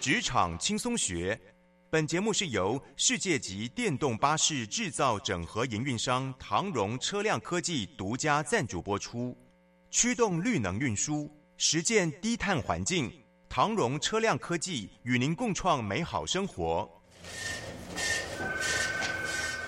[0.00, 1.38] 职场轻松学，
[1.90, 9.36] 本节目是由世界级电动巴士制造整合营运商唐荣车辆科技独家赞助播出，
[9.90, 13.12] 驱动绿能运输，实践低碳环境。
[13.46, 16.88] 唐荣车辆科技与您共创美好生活。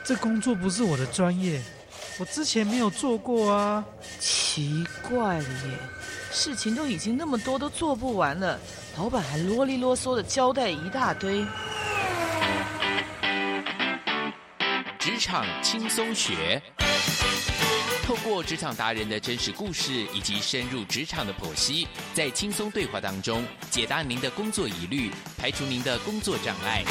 [0.02, 1.62] 这工作不是我的专业，
[2.18, 3.84] 我之前没有做过啊。
[4.18, 5.78] 奇怪了耶，
[6.30, 8.58] 事情都已经那么多，都做不完了，
[8.98, 11.44] 老板还啰里啰嗦的交代一大堆。
[14.98, 16.62] 职场轻松学，
[18.04, 26.84] 透过职场达人的真实故事以及深入职场的剖析，在轻松对话当中解答您的工作疑虑，排除您的工作障碍。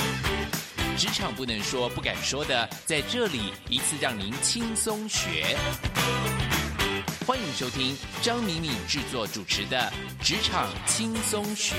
[0.98, 5.56] 职场不能说、不敢说的，在这里一次让您轻松学。
[7.28, 9.78] 欢迎收听张敏敏制作主持的
[10.26, 11.76] 《职场轻松学》。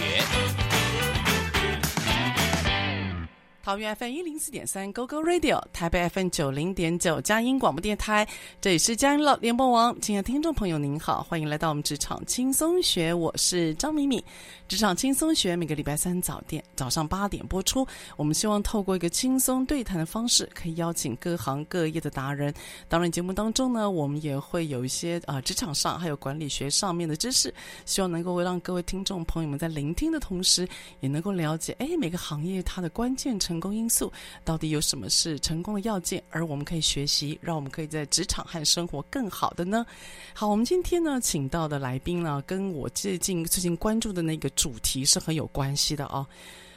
[3.63, 8.27] 桃园 FM 一零四点三 GoGo Radio，台北 FM 九零点九佳音广播电台，
[8.61, 9.97] 这里是佳音乐联播网。
[10.01, 14.21] 亲爱的听众朋友，您好，欢迎来到我们职场轻松学，我是张敏敏。
[14.67, 17.87] 职场轻松学每个礼拜三早点早上八点播出。
[18.17, 22.53] 我们希望透过一个轻松对谈的方式，可以邀请各行各业的达人。
[22.89, 30.67] 当然，节目当中呢，我们也会有一些啊、呃、职场上还有管理学上面的知识，希望能够让各位听众朋友们在聆听的同时，
[30.99, 33.52] 也能够了解，哎，每个行业它的关键成。
[33.53, 34.11] 成功因素
[34.47, 36.23] 到底有什么是成功的要件？
[36.31, 39.85] 而我们可以学习，让我们可以在职场和生活更好的呢？
[40.33, 46.27] 好，我们今天呢，请到的来宾呢，跟我最近最近关注的那个主题是很有关系的哦。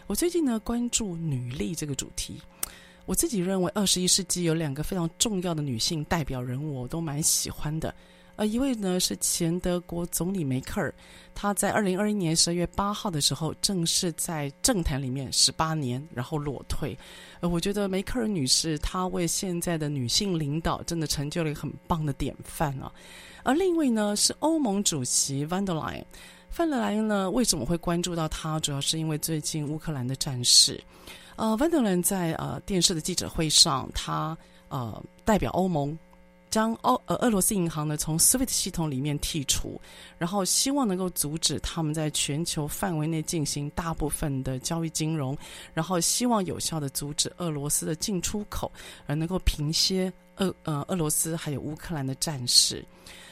[0.06, 2.42] 我最近呢，关注女力这个主题。
[3.06, 7.96] 我自己认为，二十一世纪有两个非常重要的女性代表人物，我都蛮喜欢的。
[8.36, 10.94] 呃，一位呢是前德国总理梅克尔，
[11.34, 16.98] 她在二零二一年十二月八号的时候，正式在政坛里面十八年，然后裸退。
[17.40, 22.92] 呃，我觉得梅克尔女士她为现在的女性领导真的成就了一个很棒的典范啊。
[23.44, 26.04] 而另一位呢是欧盟主席 van der Leyen，
[26.50, 28.60] 范德莱恩呢为什么会关注到她？
[28.60, 30.84] 主要是因为最近乌克兰的战事。
[31.38, 34.38] 呃，Van der Ley 在呃电视的记者会上，她
[34.68, 35.98] 呃代表欧盟。
[36.56, 39.78] 将欧呃俄罗斯银行呢从 SWIFT 系统里面剔除，
[40.18, 45.38] 然后希望能够阻止他们在全球范围内进行大部分的交易金融，
[45.74, 48.72] 然后希望有效的阻止俄罗斯的进出口，
[49.06, 52.86] 而能够平息俄呃俄罗斯还有乌克兰的战事。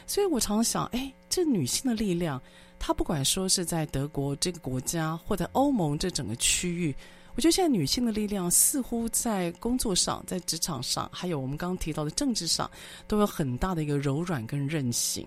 [0.06, 2.42] 所以我常想，哎，这女性的力量，
[2.78, 6.94] 她不管说是在德国这个国家，或者欧盟这整个区域。
[7.36, 12.70] 我觉得现在女性的力量似乎在工作上、在职场上，还有我们刚刚提到的政治上，
[13.08, 15.26] 都有很大的一个柔软跟韧性。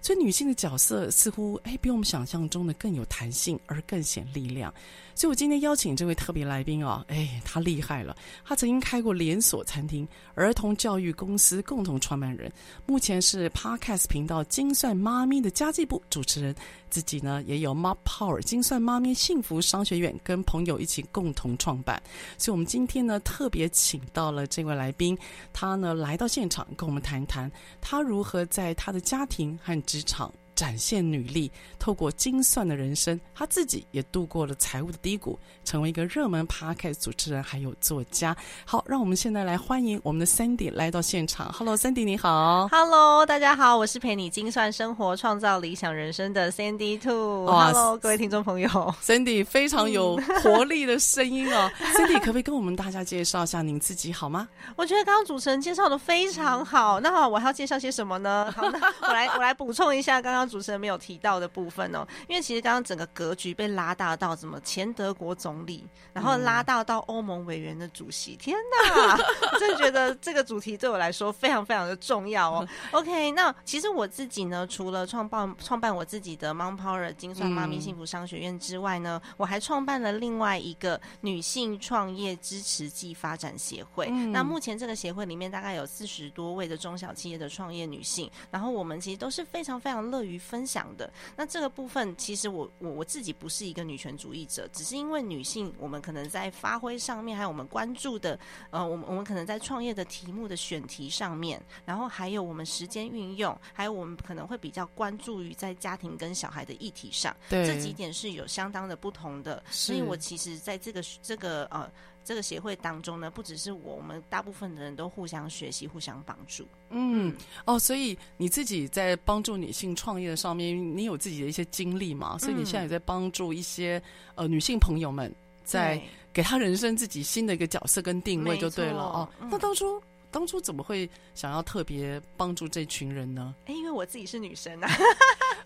[0.00, 4.72] 所以女性的角色似乎哎，比我们想象中的更有弹性，而更显力量。
[5.14, 12.50] 所以我今天邀请这位特别来宾啊，哎，他厉害了，他曾经开过连锁餐厅、儿童教育公司共同创办人，
[12.86, 16.54] 目前是 Podcast 频道精算妈咪的家计部主持人。
[16.90, 22.02] 自己呢也有 Mom Power 精算妈咪幸福商学院，跟朋友一起共同创办。
[22.36, 25.16] 所以，我们今天呢特别请到了这位来宾，
[25.52, 27.50] 他呢来到现场跟我们谈谈，
[27.80, 30.32] 他如何在他的家庭和职场。
[30.58, 38.36] 展现女力，透过精算的人生，她自己也度过了财务的低谷，成为一个热门 Podcast 主持人，还有作家。
[38.64, 41.52] 好，让我们现在来欢迎我们的 Sandy 来到现场。
[41.52, 42.66] Hello，Sandy，你好。
[42.72, 47.46] Hello，大家好，我是陪你精算生活、创造理想人生的 Sandy Two。
[47.46, 48.68] Hello，各位听众朋友
[49.00, 51.70] ，Sandy 非常有活力的声音哦。
[51.96, 54.48] Sandy，可不可以跟我们大家介绍一下您自己好吗？
[54.74, 56.98] 我觉得刚刚主持人介绍的非常好。
[56.98, 58.52] 那好，我还要介绍些什么呢？
[58.56, 60.47] 好，那我来我来补充一下刚刚。
[60.48, 69.16] 刚主持人没有提到的部分哦，因为其实刚刚整个格局被拉大到什么前德国总理，然后拉大到欧盟委员的主席，天哪！
[69.52, 72.68] 我 真的觉得这个主题对我来说非常非常的重要哦。
[72.92, 84.08] OK，那其实我自己呢，除了创办创办我自己的 Mom Power 精算妈咪幸福商学院之外呢，我还创办了另外一个女性创业支持暨发展协会。
[84.08, 91.12] 那目前这个协会里面大概有四十多位的中小企业的创业女性，然后我们其实都是非常非常乐于分享的。
[91.36, 98.38] 那这个部分，其实我我我自己不是一个女权主义者，只是因为女性，我们可能在发挥上面，还有我们关注的，
[98.70, 109.62] 呃，我们我们可能在创业的题目的选题上面，然后还有我们时间运用，还有我们可能会比较关注于在家庭跟小孩的议题上，对，这几点是有相当的不同的。
[109.70, 111.90] 所以我其实在这个这个呃。
[112.28, 116.68] 这个协会当中呢，不只是我，我们大部分的人都互相学习、互相帮助。
[116.90, 117.34] 嗯，
[117.64, 122.36] 哦，所以你自己在帮助女性创业的上面，你有自己的一些经历嘛？
[122.36, 124.02] 所以你现在也在帮助一些
[124.34, 125.34] 呃女性朋友们，
[125.64, 125.98] 在
[126.30, 129.28] 给她人生自己新的一个角色跟定位，就对了哦。
[129.50, 129.98] 那当初。
[130.30, 133.54] 当初怎么会想要特别帮助这群人呢？
[133.66, 134.90] 哎，因为我自己是女生啊，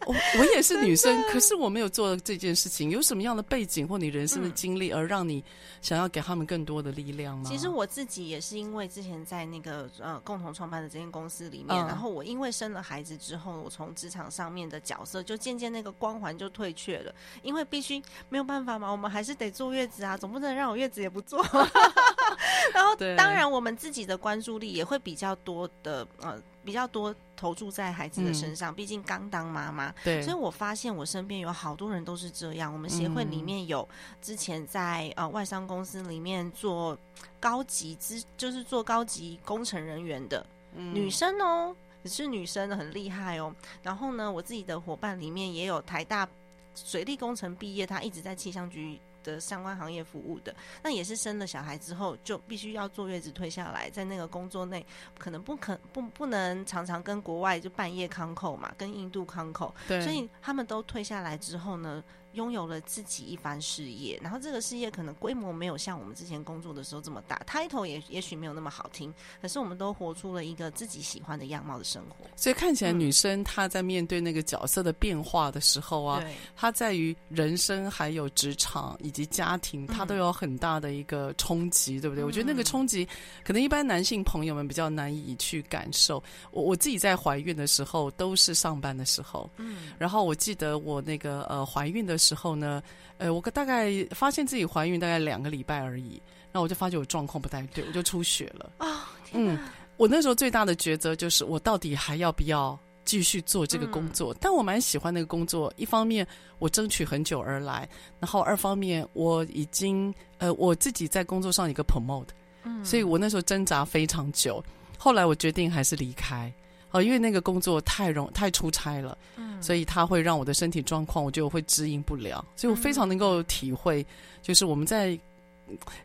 [0.06, 2.91] 我我也是女生， 可是我没有做这件事情。
[2.91, 5.43] 有什么样的背景或你人生的经历，而让你
[5.81, 7.44] 想要给他们更多的力量吗？
[7.44, 17.12] 其实我自己也是因为之前在那个呃共同创办的这间公司里面，然后我因为生了孩子之后，我从职场上面的角色就渐渐那个光环就退却了，
[17.43, 21.44] 因为必须没有办法嘛，我们还是得坐月子啊，总不能让我月子也不坐。
[22.73, 24.51] 然后当然我们自己的关注。
[24.52, 28.70] 助力也会比较多的，呃，比较多投注在孩子的身上。
[28.70, 32.70] 嗯、毕竟刚当妈妈，对，所以我发现我身边有好多人都是这样。
[32.70, 33.88] 我们协会里面有
[34.20, 36.99] 之前在呃外商公司里面做
[37.40, 40.44] 高级资，就是做高级工程人员的、
[40.76, 43.54] 嗯、女生哦，也是女生的，很厉害哦。
[43.82, 46.28] 然后呢，我自己的伙伴里面也有台大
[46.75, 49.00] 水利工程毕业，她一直在气象局。
[49.22, 54.84] 的相关行业服务的，那也是生了小孩之后就必须要坐月子退下来，在那个工作内
[55.19, 62.02] 可能不可不不能常常跟国外就半夜康扣嘛，跟印度康扣，对，所以他们都退下来之后呢，
[62.32, 69.12] 拥有了自己一番事业，然后这个事业可能规模没有像我们之前工作的时候这么大，title 也也许没有那么好听，
[69.43, 72.25] 可是我们都活出了一个自己喜欢的样貌的生活。
[72.34, 82.25] 所以看起来女生她在面对那个角色的变化的时候啊，嗯、她在于人生还有职场以及家庭，她都有很大的一个冲击，对不对？
[82.25, 83.06] 嗯、我觉得那个冲击
[83.44, 86.23] 可能一般男性朋友们比较难以去感受。
[86.50, 92.21] 我我自己在怀孕的时候都是上班的时候，嗯，然后我记得我那个呃怀孕的。
[92.22, 92.82] 时候呢，
[93.19, 96.22] 呃，我大概发现自己怀孕大概两个礼拜而已，
[96.52, 98.72] 然后我就发觉我状况不太对，我就出血了。
[98.78, 98.98] 啊、哦，
[99.32, 99.58] 嗯，
[99.96, 104.32] 我那时候最大的抉择就是，我到底还要不要继续做这个工作？
[104.32, 106.26] 嗯、但我蛮喜欢那个工作，一方面
[106.58, 107.88] 我争取很久而来，
[108.20, 112.28] 然后二方面我已经呃我自己在工作上一个 promote，
[112.62, 114.62] 嗯，所以我那时候挣扎非常久，
[114.96, 116.52] 后来我决定还是离开。
[116.92, 124.06] 哦，因为那个工作太容太出差了，嗯，所以他会让我的身体状况，我觉得我会适应不了，所以我非常能够体会，
[124.42, 125.18] 就是我们在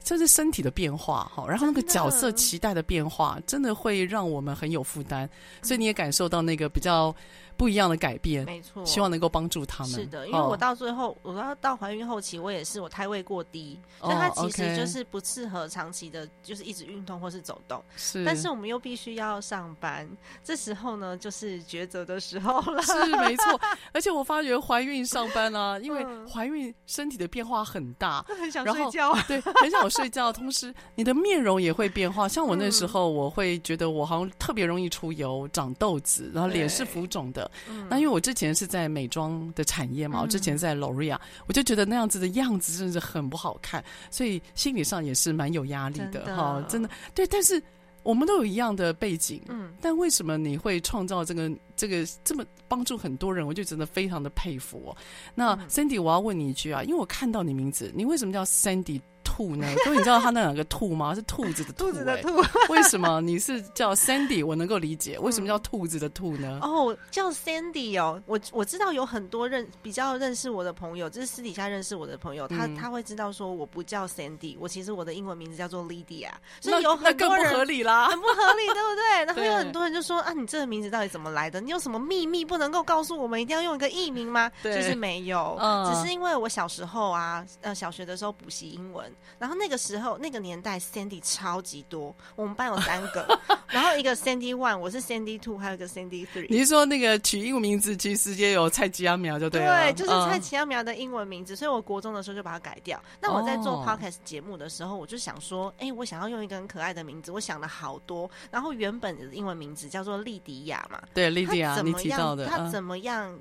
[0.03, 5.29] 这是身体的变化哈，然后那个角色期待的变化，真的会让我们很有负担，
[5.61, 7.15] 所以你也感受到那个比较。
[7.57, 9.91] 不一样的改变，没错，希望能够帮助他们。
[9.91, 17.83] 是的，因为我到最后，哦、我到到怀孕后期，我也是我胎位过低，哦、所以它其实就是不适合长期的，就是一直运动或是走动。
[17.95, 20.07] 是，但是我们又必须要上班，
[20.43, 22.81] 这时候呢，就是抉择的时候了。
[22.83, 23.59] 是没错，
[23.91, 30.31] 而且我发觉怀孕上班啊， 因为怀孕身体的变化很大， 很想睡觉， 对，很想睡觉。
[30.31, 32.27] 同时，你的面容也会变化。
[32.27, 37.46] 像我那时候，我会觉得我好像特别容易出油、长痘子，然后脸是浮肿的。
[37.69, 47.25] 嗯、那因为我之前是在美妆的产业嘛，嗯、我之前在 L'Oreal，我就觉得那样子的样子真的是很不好看，所以心理上也是蛮有压力的哈，真的对。
[47.27, 47.61] 但是
[48.03, 53.45] 我们都有一样的背景，嗯，但为什么你会创造这个这个这么帮助很多人？
[53.45, 54.97] 我就真的非常的佩服哦。
[55.35, 59.01] 那 Sandy，我要问你一句啊，因为我看到你名字，你为什么叫 Sandy？
[59.37, 59.67] 兔呢？
[59.83, 61.13] 所以你知道他那两个兔吗？
[61.13, 61.91] 是兔子的兔、欸。
[61.91, 62.43] 兔子的兔。
[62.73, 64.43] 为什么你是叫 Sandy？
[64.43, 65.19] 我能够理解。
[65.19, 66.59] 为什么叫兔子的兔呢？
[66.63, 68.19] 嗯、哦，叫 Sandy 哦。
[68.25, 76.29] 我我知道有很多认比较认识我的朋友，就是私底下认识我的朋友，他、嗯、他会知道说我不叫 Sandy，我其实我的英文名字叫做 Lydia。
[76.59, 79.25] 所以有很多人更不合理啦，很不合理，对不对？
[79.27, 81.61] 然后有很多人就说啊，你这个名字到底怎么来的？
[81.61, 83.39] 你有什么秘密不能够告诉我们？
[83.39, 84.51] 一定要用一个艺名吗？
[84.63, 89.05] 对，就是没有，嗯、只是因为我小时候啊，呃，小学的时候补习英文。
[89.39, 96.47] 然后那个时候那个年代，Sandy 超级多，我们班有三个， 然后一个 Sandy One，我是 Sandy Two，还有一个 Sandy Three。
[96.49, 103.01] 你是说那个取英文名字，其实也有蔡奇亚苗就对了，对，就是蔡奇亚苗的英文名字，所以我国中的时候就把它改掉。
[103.21, 108.29] 那我在做 Podcast 节目的时候，我就想说，哎，我想要用一个很可爱的名字，我想了好多。
[108.51, 113.37] 然后原本的英文名字叫做莉迪亚嘛，对，莉迪亚，你提到的，他怎么样？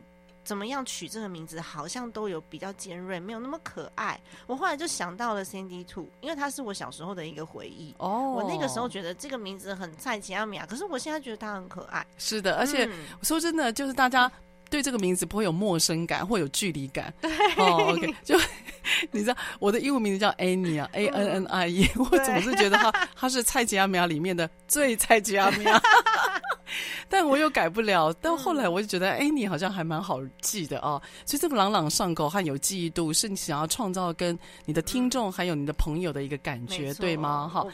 [0.46, 4.18] 怎么样取这个名字，好像都有比较尖锐，没有那么可爱。
[4.46, 7.92] 我后来就想到了 Sandy Two，因为它是我小时候的一个回忆。
[7.98, 12.06] 哦，我那个时候觉得这个名字很蔡奇亚米亚，可是我现在觉得它很可爱。
[12.16, 14.30] 是的，而且、嗯、说真的，就是大家
[14.70, 17.12] 对这个名字不会有陌生感，会有距离感。
[17.20, 18.38] 对，哦，OK，就
[19.10, 25.82] 你知道我的英文名字叫 Annie 啊，A N N I E，、嗯、我总是觉得它它是蔡奇亚米亚里面的最蔡奇亚米亚。
[27.08, 31.00] 但我又改不了，但后来我就觉得，哎、嗯，你好像还蛮好记的哦。
[31.24, 37.48] 所以这么朗朗上口和有记忆度，是你想要创造跟你的听众还有你的朋友的一个感觉，对吗？
[37.52, 37.66] 哈。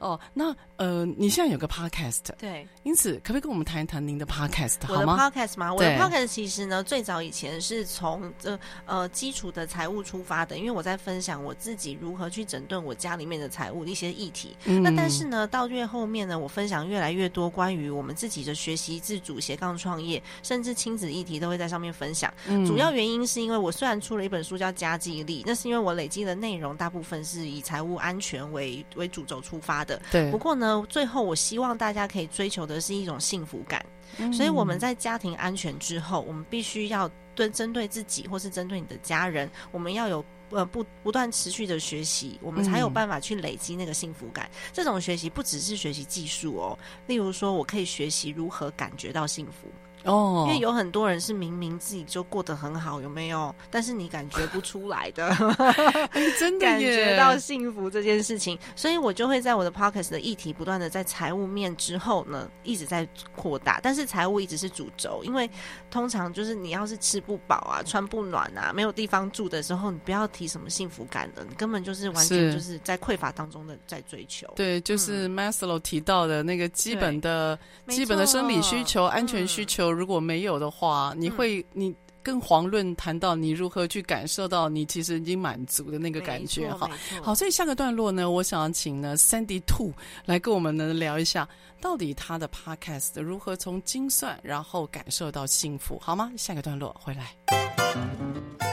[0.00, 5.12] 哦，那呃，你现在有个 podcast，对，因此可不可以跟我们谈一谈您的 podcast 好吗？
[5.12, 5.74] 我的 podcast 吗？
[5.74, 14.56] 我的 podcast 其实呢，最早以前是从这呃基础的财务出发的，因为我在分享我自己如何去整顿我家里面的财务的一些议题。
[14.64, 22.32] 嗯、那但是呢，到越后面呢，我分享越来越多关于我们自己的学习自主、斜杠创业，甚至亲子议题，都会在上面分享。
[22.46, 29.89] 嗯、主要原因是因为我虽然出了一本书叫《家计力》，那是因为我累积的内容大部分是以财务安全为为主轴出发的。
[30.10, 33.84] 对，不过呢，最后我希望大家可以追求的是一种幸福感。
[34.18, 44.46] 嗯、所以我们在家庭安全之后，我们必须要对针对自己或是针对你的家人，我们要有呃不不断持续的学习，我们才有办法去累积那个幸福感。
[44.46, 49.68] 嗯、这种学习不只是学习技术哦，例如说我可以学习如何感觉到幸福。
[50.04, 53.54] 哦，因为有很多人是明明自己就过得很好，有没有？
[53.70, 55.28] 但是你感觉不出来的，
[56.38, 63.78] 真的感觉到幸福这件事情，所以我就会在我的 podcast 的议题不断的在财务面之后呢，一直在扩大。
[63.82, 65.48] 但是财务一直是主轴，因为
[65.90, 74.46] 通常就是你要是吃不饱啊、穿不暖啊、没有地方住的时候，你不要提什么幸福感的，你根本就是完全就是在匮乏当中的在追求。
[74.56, 79.89] 对，就是 Maslow 提到的那个基本的、基本的生理需求、安全需求。
[79.92, 86.88] 如果没有的话，你会你跟黄论谈到你如何去感受到你其实已经满足的那个感觉哈。
[87.22, 89.92] 好，所以下个段落呢，我想请呢 Sandy Two
[90.26, 91.48] 来跟我们呢聊一下，
[91.80, 96.30] 到底他的 Podcast 如何从精算然后感受到幸福，好吗？
[96.36, 98.69] 下个段落回来。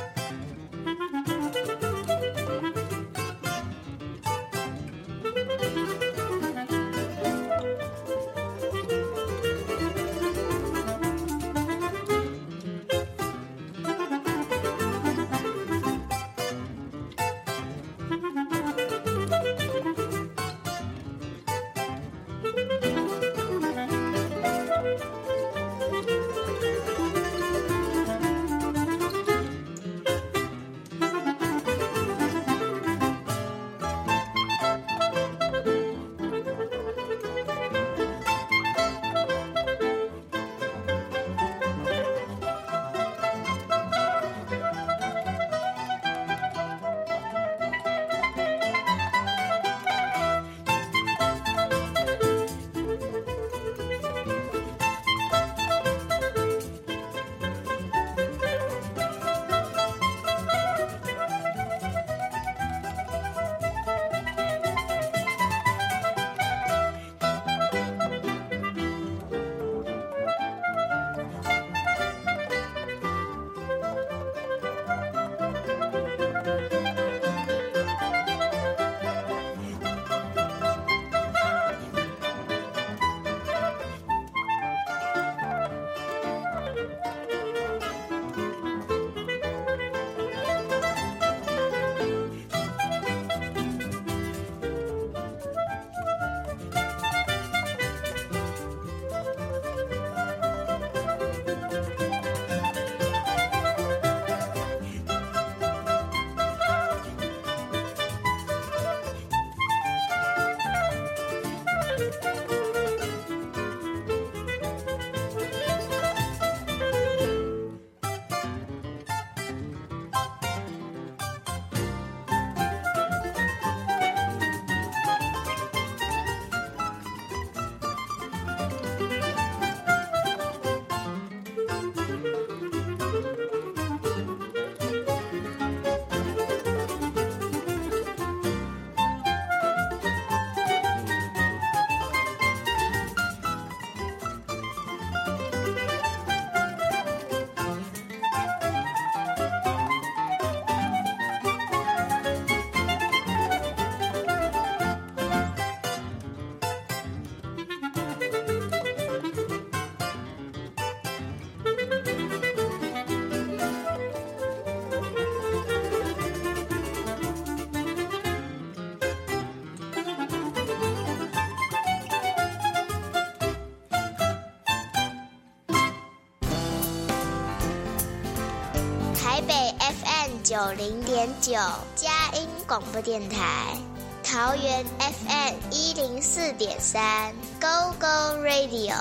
[180.58, 181.52] 九零点九
[181.96, 183.78] 佳音广播电台，
[184.24, 188.96] 桃园 FM 一零四点三 Go Go Radio，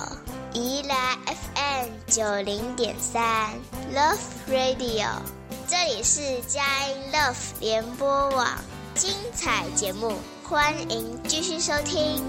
[0.52, 3.54] 宜兰 FM 九零点三
[3.94, 4.18] Love
[4.50, 5.08] Radio，
[5.66, 8.46] 这里是佳音 Love 联播网，
[8.94, 10.12] 精彩节目，
[10.44, 12.22] 欢迎继续收听。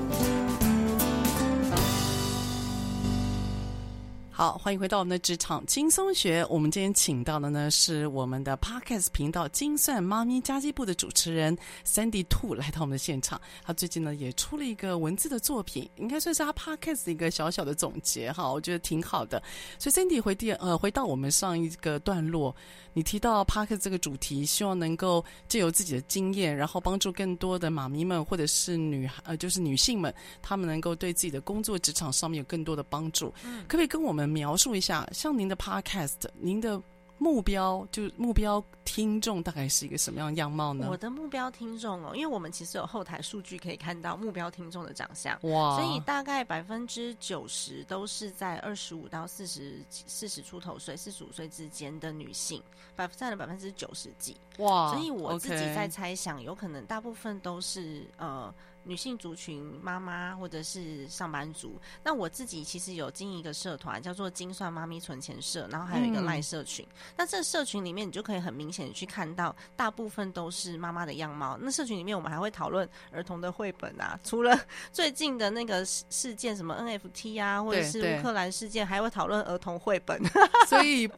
[4.38, 6.46] 好，欢迎回到我们的职场轻松学。
[6.48, 13.42] 我们今天请到的呢是我们的 Podcast 频道“精算妈咪家计部”的主持人 Sandy Two 来到我们的现场。
[13.64, 19.42] 他最近呢也出了一个文字的作品，应该算是他 Podcast 的一个小小的总结哈，我觉得挺好的。
[19.80, 22.56] 所以 Sandy 回电呃回到我们上一个段落。
[22.98, 30.12] 你提到 Podcast 这个主题，希望能够借由自己的经验，然后帮助更多的妈咪们或者是女呃，就是女性们，
[30.42, 33.32] 她们能够对自己的工作职场上面有更多的帮助。
[33.46, 36.82] 嗯，可不可以跟我们描述一下，像您的 Podcast，您的？
[37.18, 40.88] 目标就目标听众大概是一个什么样的样貌呢？
[40.90, 52.62] 我的目标听众哦，因为我们其实有后台数据可以看到目标听众的长相，哇，所以大概百分之九十都是在二十五到四十四十出头岁，四十五岁之间的女性，
[52.96, 58.54] 百占了百分之九十几，哇，所以我自己在猜想，有可能大部分都是呃。
[58.88, 66.86] 女性族群妈妈或者是上班族，那我自己其实有经营一个社团，叫做“精算妈咪存钱社”，然后还有一个赖社群。
[66.86, 71.58] 嗯、那这社群里面，你就可以很明显的去看到，大部分都是妈妈的样貌。
[71.62, 74.58] 那社群里面，我们还会讨论儿童的绘本啊，除了
[74.94, 80.18] 最近的那个事件，什么 NFT 啊，或者是乌克兰事件，还会讨论儿童绘本。
[80.66, 81.10] 所以，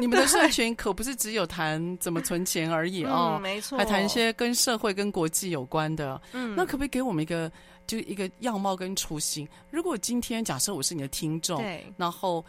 [0.00, 6.20] 你们的社群可不是只有谈怎么存钱而已哦，嗯、没错，还谈一些跟社会、跟国际有关的。
[6.32, 7.15] 嗯，那可不可以给我们？
[7.22, 7.50] 一个
[7.86, 9.48] 就一个样貌跟初心。
[9.70, 12.44] 如果今天假设我是你的听众，对，然后。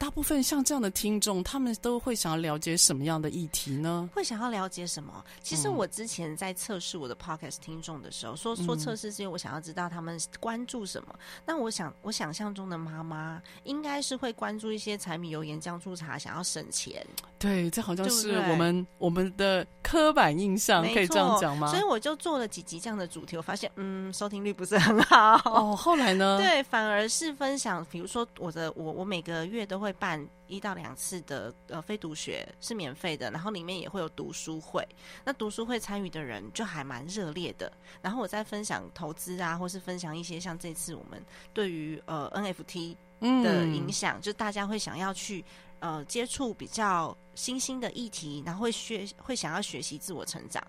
[0.00, 4.08] 大部分像这样的听众，他们都会想要了解什么样的议题呢？
[4.14, 5.24] 会想要了解什么？
[5.42, 11.18] 其实我之前在测试我的 podcast 听众的时候，说说测试是因为我想要知道他们关注什么。
[11.44, 17.04] 那、嗯、我想，我想象中的妈妈应该是会关注一些柴米油盐酱醋茶，想要省钱。
[17.38, 21.66] 对，这好像是我们我们的刻板印象，可以这样讲吗？
[21.68, 25.40] 所以我就做了几集这样的主题，我发现，嗯，收听率不是很好。
[25.46, 26.38] 哦，后来呢？
[26.40, 29.88] 对，反而是分享，比如说我的我我每个月都会。
[29.88, 34.86] 会办一到两次的呃非读学是免费的，然后里面也会有读书会。
[35.24, 37.72] 那读书会参与的人就还蛮热烈的。
[38.02, 41.24] 然后我在分享投资啊，或是分享一些像这次我们
[41.54, 42.94] 对于呃 NFT
[43.42, 45.42] 的影响，嗯、就大家会想要去
[45.80, 50.62] 呃接触比较新兴的议题，然后会学会想要学习自我成长。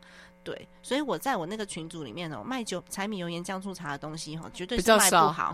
[0.44, 5.54] 对，所以我在我那个群组里面哦，卖酒、柴米油盐酱醋茶的东西哈，绝对是卖不好。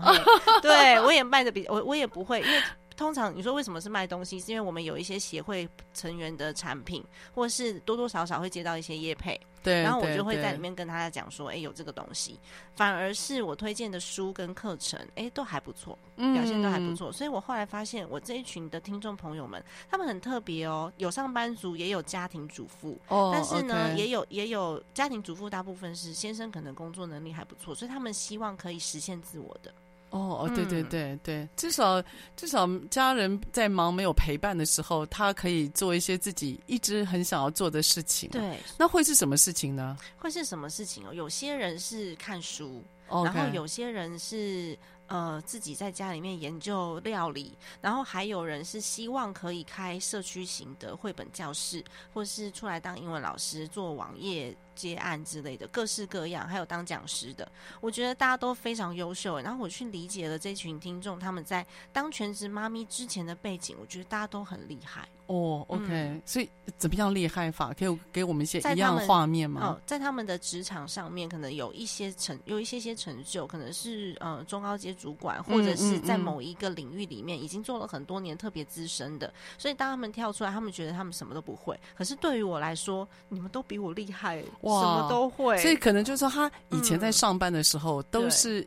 [0.62, 2.62] 对，我也卖的比我我也不会，因为。
[2.96, 4.40] 通常你说为什么是卖东西？
[4.40, 7.04] 是因为我们有一些协会成员的产品，
[7.34, 12.40] 或是多多少少会接到一些业配，对，然后我就会在里面跟大家讲说，哎，有这个东西。
[12.74, 17.10] 反而是我推荐的书跟课程，哎，都还不错，表现都还不错。
[17.10, 29.72] 嗯、所以我后来发现，我这一群的听众朋友们，他们很特别哦，有上班族，也有家庭主妇，哦，但是呢也有也有家庭主妇，大部分是先生可能工作能力还不错，所以他们希望可以实现自我的。
[30.16, 32.02] 哦哦，对对对对，至少
[32.36, 38.30] 至少家人在忙没有陪伴的时候，他可以做一些自己一直很想要做的事情。
[38.30, 39.96] 对，那会是什么事情呢？
[40.16, 41.12] 会是什么事情哦？
[41.12, 44.76] 有些人是看书.然后有些人是
[45.06, 54.52] 呃自己在家里面研究料理，然后还有人是希望可以开社区型的绘本教室，或是出来当英文老师做网页。
[54.76, 59.40] 接案之类的，各式各样，还有当讲师的，我觉得大家都非常优秀。
[59.40, 65.08] 然后我去理解了这群听众他们在当全职妈咪之前的背景，我觉得大家都很厉害。
[65.26, 67.72] 哦，OK，嗯，所以怎么样厉害法？
[67.72, 69.60] 可以给我们一些一样的画面吗？
[69.60, 79.34] 哦，在他们的职场上面，可能有一些成，有一些些成就，可能是呃中高阶主管，或者是在某一个领域里面已经做了很多年，特别资深的。
[79.58, 81.76] 所以当他们跳出来，他们觉得他们什么都不会。
[81.96, 84.44] 可是对于我来说，你们都比我厉害。
[84.66, 88.66] 哇什么都会，所以可能就是说，他以前在上班的时候都是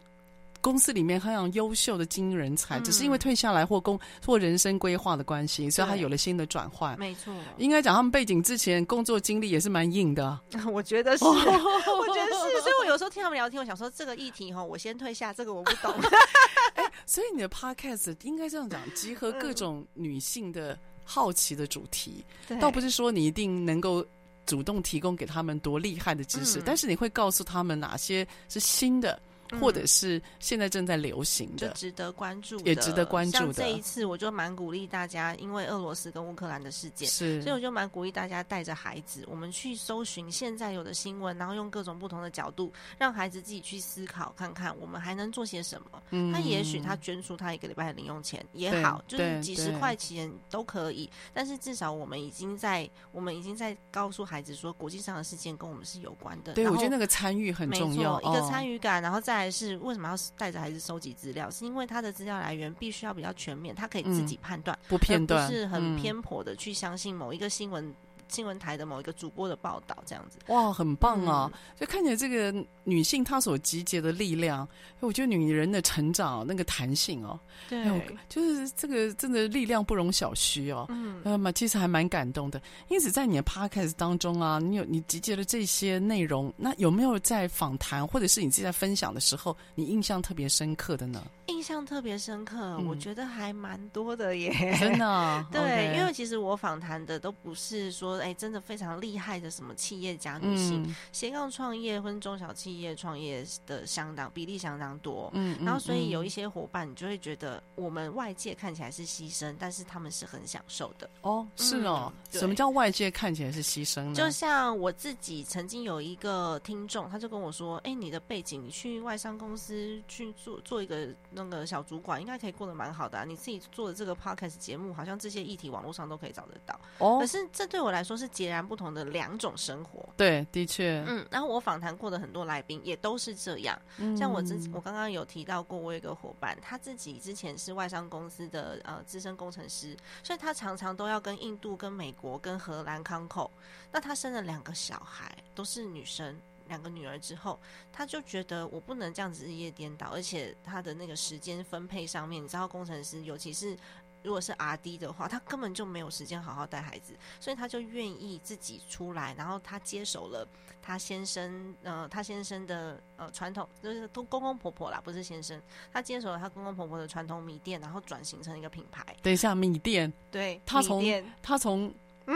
[0.62, 6.99] 公司里面非常优秀的精英人才，只是因为退下来或工或人生规划的关系，所以他有了新的转换。
[6.99, 10.38] 没错，应该讲他们背景之前工作经历也是蛮硬的。
[10.71, 12.62] 我觉得是， 我觉得是。
[12.62, 15.93] 所以我有时候听他们聊天，我想说这个议题哈，我先退下，这个我不懂。
[16.75, 22.23] 哎，所以你的 podcast 应该这样讲，集合各种女性的好奇的主题，
[22.59, 24.05] 倒不是说你一定能够。
[24.49, 29.29] 主动提供给他们多厉害的知识，嗯、但是你会告诉他们哪些是新的，嗯、
[29.59, 33.53] 或者是现在正在流行的，就值得关注的，也值得关注的。
[33.53, 46.03] 像这一次，我就蛮鼓励大家，因为俄罗斯跟乌克兰的事件，是，所以我就蛮鼓励大家带着孩子，我们去搜寻现在有的新闻，然后用各种不同的角度，让孩子自己去思考，看看我们还能做些什么。
[46.12, 56.53] 嗯，他也许他捐出他一个礼拜的零用钱也好，就是几十块钱都可以，但是至少我们已经在，我们已经在告诉孩子说，国际上的事件跟我们是有关的。
[56.53, 67.93] 对，我觉得那个参与很重要，一个参与感，然后再来是为什么要带着孩子收集资料，是因为他的资料来源必须要比较全面，他可以自己判断，不偏断，不是很偏颇的去相信某一个新闻。
[68.30, 71.52] 新闻台的某一个主播的报道，这样子哇，很棒啊！
[71.52, 74.68] 嗯、就看起来这个女性她所集结的力量，
[75.00, 77.84] 我觉得女人的成长那个弹性哦，对，
[78.30, 80.86] 就是这个真的力量不容小觑哦。
[80.89, 82.62] 嗯，那么其实还蛮感动的。
[82.88, 91.26] 因此，在你的 podcast 当中啊，你有你集结了这些内容，那有没有在访谈或者是你自己在分享的时候，你印象特别深刻的呢？
[91.48, 95.44] 印象特别深刻，嗯、我觉得还蛮多的耶，真的、哦。
[95.52, 98.18] 对、因为其实我访谈的都不是说。
[98.21, 111.10] 哎，真的非常厉害的什么企业家女性，嗯、斜杠创业或中小企业创业的相当比例相当多，嗯，然后所以有一些伙伴，你就会觉得我们外界看起来是牺牲，但是他们是很享受的。
[111.21, 114.13] 哦，是哦，嗯、什么叫外界看起来是牺牲呢？
[114.13, 123.23] 就像我自己曾经有一个听众，他就跟我说：“哎，你的背景，你去外商公司去做做一个那个小主管，应该可以过得蛮好的啊。
[123.23, 126.79] 你自己做的这个 podcast 节目，好像这些议题网络上都可以找得到。
[126.97, 143.52] 哦，可是这对我来说。”说是截然不同的两种生活，对，的确，嗯，然后我访谈过的很多来宾也都是这样，嗯、像我之我刚刚有提到过，我有一个伙伴，他自己之前是外商公司的呃资深工程师，所以他常常都要跟印度、跟美国、跟荷兰康口，
[143.91, 146.36] 那他生了两个小孩，都是女生，
[146.67, 147.60] 两个女儿之后，
[147.93, 153.78] 他就觉得我不能这样子日夜颠倒，而且他的那个时间分配上面，你知道，工程师尤其是。
[154.23, 160.47] 如果是 RD 的话，他根本就没有时间好好带孩子，所以他就愿意自己出来，然后他接手了
[160.82, 169.05] 他先生，呃，他先生的呃传统，就是公公婆婆啦，不是先生，他接手了他公公婆婆的传统米店，然后转型成一个品牌。
[169.21, 171.03] 等一下，米店，对，他从
[171.41, 171.93] 他从。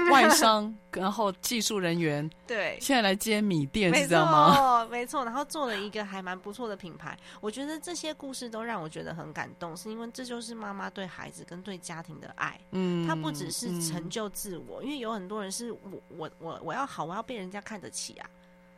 [0.10, 4.88] 外商，然后技术人员， 对，现在来接米店，没错，知道吗？
[4.92, 7.18] 没错，然后做了一个还蛮不错的品牌。
[7.40, 12.60] 我觉得这些故事都让我觉得很感动，是因为这就是妈妈对孩子跟对家庭的爱。
[12.72, 15.80] 嗯，她不只是成就自我，嗯、因为有很多人是我
[16.10, 18.30] 我我我要好，我要被人家看得起啊。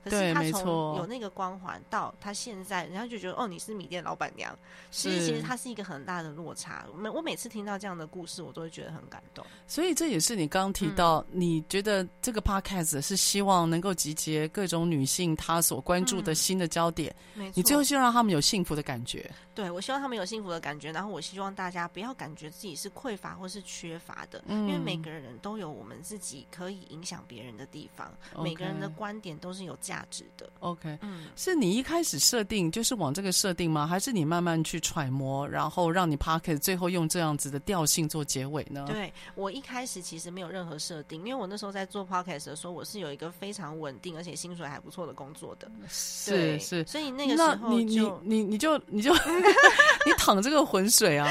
[0.05, 4.55] 可是他从有那个光环到他现在，人家就觉得哦，你是米店老板娘。
[4.91, 6.85] 其实其实他是一个很大的落差。
[6.95, 9.43] 每我每次听到这样的故事，我都会觉得很感动。
[9.67, 17.13] 所以这也是你刚刚提到，嗯、你觉得这个 podcast 是希望能够集结各种女性她所关注的新的焦点。
[17.33, 17.53] 嗯、没错。
[17.55, 19.29] 你最后希望让他们有幸福的感觉。
[19.55, 28.43] 对，我希望他们有幸福的感觉，然后我希望大家不要感觉自己是匮乏或是缺乏的，嗯、因为每个人都有我们自己可以影响别人的地方，Okay.
[28.43, 30.49] 每个人的观点都是有价值的。
[30.59, 33.87] OK，嗯，是你一开始设定就是往这个设定吗？
[33.87, 38.85] 还是你慢慢去揣摩，然后让你 Podcast 最后用这样子的调性做结尾呢？
[38.87, 49.13] 对，我一开始其实没有任何设定，因为我那时候在做 Podcast 的时候，我是有一个非常稳定而且薪水还不错的工作的，是是，所以那个时候你你你你就你就
[50.05, 51.27] 你淌这个浑水啊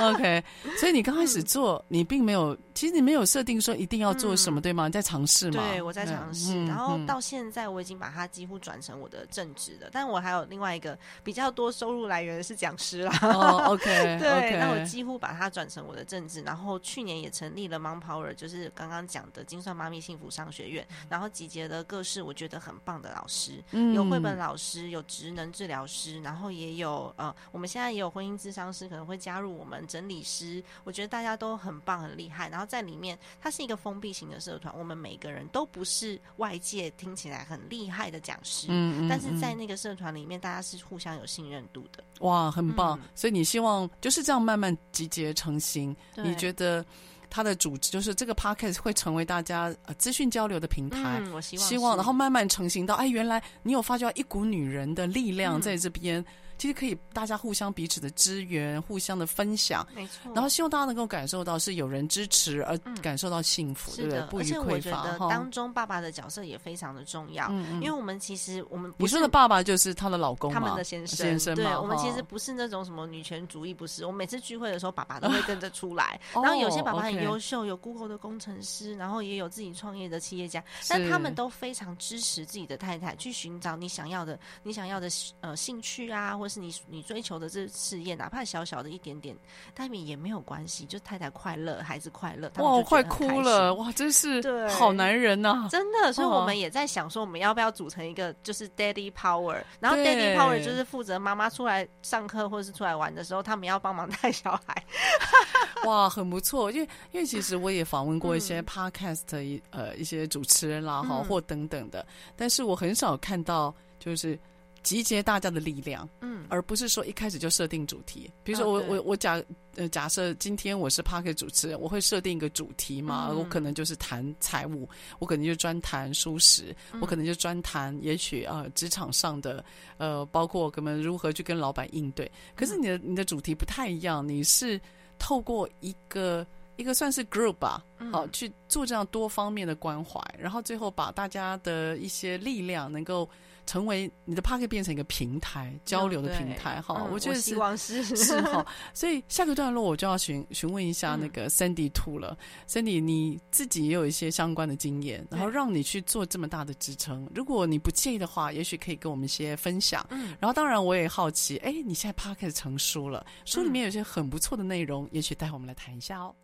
[0.00, 0.42] ，OK，
[0.78, 2.56] 所以你刚开始做，嗯、你并没有。
[2.74, 4.86] 其实你没有设定说一定要做什么，嗯、对吗？
[4.88, 5.62] 你在尝试吗？
[5.62, 6.54] 对，我在尝试。
[6.54, 9.86] 嗯、然后到现在，我已经把它几乎转成我的正职了。
[9.86, 13.16] 嗯、但我还有另外一个比较多收入来源是讲师啦。
[13.22, 13.84] 哦，OK，
[14.18, 14.58] 对。
[14.58, 16.42] 那我几乎把它转成我的正职。
[16.42, 20.84] 然后去年也成立了 Mom Power，就是刚刚讲的精算妈咪幸福商学院。
[21.08, 30.60] 然后集结了各式我觉得很棒的老师，嗯、有绘本老师，有职能治疗师，然后也有呃，我们现在也有婚姻咨商师可能会加入我们整理师。
[30.82, 32.48] 我觉得大家都很棒，很厉害。
[32.48, 42.02] 然后在里面，它是一个封闭型的社团，我们每个人都不是外界听起来很厉害的讲师，嗯，嗯，嗯，但是在那个社团里面，大家是互相有信任度的。
[42.26, 42.98] 哇，很棒！
[42.98, 45.94] 嗯、所以你希望就是这样慢慢集结成型。
[46.16, 46.84] 你觉得
[47.30, 51.20] 它的组织就是这个 podcast 会成为大家呃资讯交流的平台？
[51.20, 56.20] 嗯、我希望，希望，然后慢慢成型到哎，原来你有发觉一股女人的力量在这边。
[56.20, 60.32] 嗯其实可以，大家互相彼此的支援，互相的分享，没错。
[60.34, 64.20] 然后希望大家能够感受到是有人支持而感受到幸福，对不对？
[64.22, 64.50] 不予匮乏。
[64.50, 71.54] 而且我觉得当中爸爸的角色也非常的重要，因为我们其实我们你说的爸爸就是他的老公，他们的先生，先生。
[71.54, 74.04] 对，我们其实不是那种什么女权主义，不是。
[74.04, 76.20] 我们每次聚会的时候，爸爸都会跟着出来。
[76.34, 85.08] 然后有些爸爸很优秀，有 Google 的工程师，然后也有自己创业的企业家，但他们都非常支持自己的太太去寻找你想要的、你想要的
[85.40, 86.36] 呃兴趣啊。
[86.44, 89.34] 或是你你追求的这事业，哪怕小小的一点点，
[89.72, 92.52] 但也没有关系，就太太快乐，孩子快乐。
[92.58, 93.72] 哇，我快哭了！
[93.76, 95.68] 哇，真是对，好男人呐、啊！
[95.70, 104.84] 真的，所以我们也在想说，我们要不要组成一个就是 Daddy Power，然后 Daddy Power 就是负责妈妈出来上课或者是出来玩的时候，他们要帮忙带小孩。
[105.88, 114.38] 哇，很不错，因为因为其实我也访问过一些 Podcast 一、嗯、呃一些主持人啦哈、嗯，或等等的，但是我很少看到就是。
[114.84, 118.30] 集结大家的力量，嗯，而不是说一开始就设定主题。
[118.44, 119.42] 比如说我、哦、我我假
[119.76, 124.86] 呃假设今天我是 Podcast 主持人，我会设定一个主题嘛，嗯、我可能就是谈财务，
[125.18, 129.64] 我可能就专谈舒适，嗯、我可能就专谈也许啊职场上的
[129.96, 132.30] 呃，包括我们如何去跟老板应对。
[132.54, 134.78] 可是你的你的主题不太一样，你是
[135.18, 143.26] 透过一个一个算是 group 吧，好、嗯、去做这样多方面的关怀，然后最后把大家的一些力量能够。
[143.66, 148.64] 成为你的 Podcast 变成一个平台，交流的平台哈、嗯，我觉得是希望是是哈。
[148.92, 157.28] 所以下个段落我就要询询问一下那个 Sandy Two 了、嗯、，Sandy 你自己也有一些相关的经验，然后让你去做这么大的支撑。
[157.34, 160.06] 如果你不介意的话，也许可以跟我们一些分享。
[160.10, 166.34] 嗯，然后当然我也好奇，哎，你现在 Podcast 成书了，书里面有些很不错的内容，也许待会我们来谈一下哦。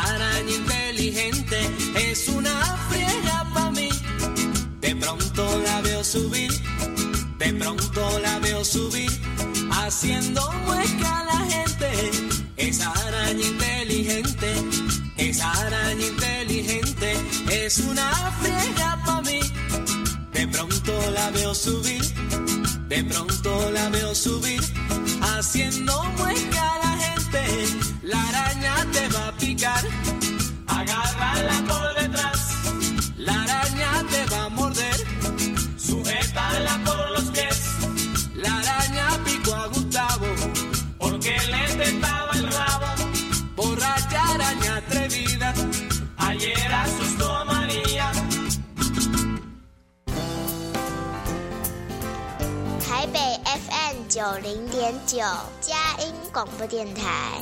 [0.00, 1.58] araña inteligente
[1.94, 3.88] es una friega para mí.
[4.80, 6.52] De pronto la veo subir,
[7.38, 9.10] de pronto la veo subir,
[9.70, 12.10] haciendo mueca a la gente.
[12.56, 14.54] Esa araña inteligente,
[15.16, 17.16] esa araña inteligente
[17.50, 19.40] es una friega para mí.
[20.32, 22.02] De pronto la veo subir,
[22.88, 24.60] de pronto la veo subir,
[25.20, 27.91] haciendo mueca a la gente
[56.37, 57.41] 广播电台，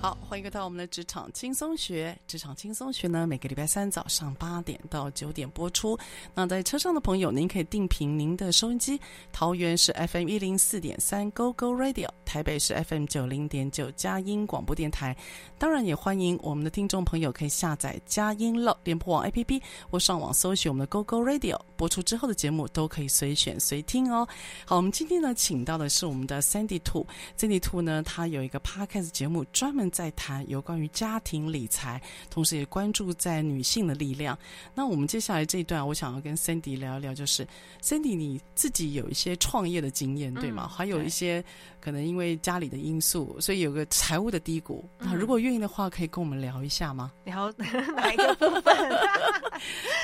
[0.00, 0.16] 好。
[0.30, 2.16] 欢迎回到我们的职场轻松学。
[2.28, 5.98] 职场轻松学呢，每个礼拜三早上八点到九点播出。
[6.36, 8.98] 那在车上的朋友，您可以定频您的收音机。
[9.32, 15.16] 桃园是 FM 一零四点三 Go Go Radio，台北是 FM 九零点九佳音广播电台。
[15.58, 19.60] 当然，也欢迎我们的听众朋友可以下载佳音乐联播网 APP，
[19.90, 21.60] 或上网搜寻我们的 Go Go Radio。
[21.76, 24.28] 播出之后的节目都可以随选随听哦。
[24.64, 27.04] 好，我们今天呢，请到的是我们的 Sandy Two。
[27.36, 32.00] Sandy Two 呢，他有一个 Podcast 节目，专门在谈有关于家庭理财，
[32.30, 34.38] 同时也关注在女性的力量。
[34.74, 37.46] 那我们接下来这一段，我想要跟 Cindy 聊一聊，就是
[37.82, 40.68] Cindy 你自己有一些创业的经验，对吗？
[40.70, 41.44] 嗯、还有一些
[41.80, 44.88] 可能因为家里的因素，所以有个财务的低谷。
[44.98, 47.12] 嗯、那如果愿意的话，可以跟我们聊一下吗？
[47.24, 47.52] 聊
[47.96, 48.74] 哪一个部分？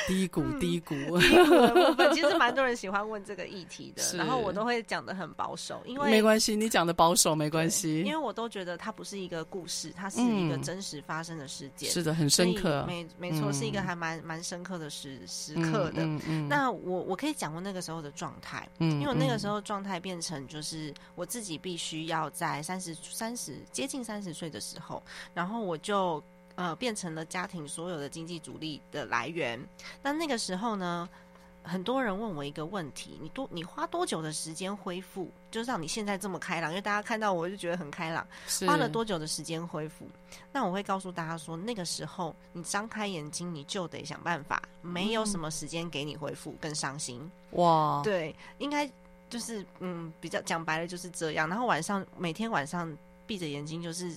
[0.08, 2.12] 低谷，低谷，嗯、低谷的部分。
[2.14, 16.06] 其实蛮多人喜欢问这个议题的，然后我都会讲的很保守，因为没关系，你讲的保守没关系，因为我都觉得它不是一个故事，它是一个真实发生的事件，嗯、是的，很深刻，没没错，是一个还蛮蛮深刻的时时刻的。
[16.48, 25.02] 那我我可以讲我那个时候的状态，嗯，因为我那个时候状态变成就是我自己必须要在三十三十接近三十岁的时候，
[25.34, 26.22] 然后我就
[26.54, 29.60] 呃变成了家庭所有的经济主力的来源。
[30.02, 31.08] 那那个时候呢，
[31.66, 35.30] 很多人问我一个问题：你多你花多久的时间恢复？
[35.50, 38.26] 就让你现在这么开朗，因为大家看到我就觉得很开朗。
[38.66, 40.06] 花了多久的时间恢复？
[40.52, 47.30] 那我会告诉大家说，那个时候你张开眼睛，你就得想办法，没有什么时间给你恢复，更伤心。
[47.52, 48.90] 哇，对，应该
[49.28, 51.48] 就是嗯，比较讲白了就是这样。
[51.48, 54.16] 然后晚上每天晚上闭着眼睛，就是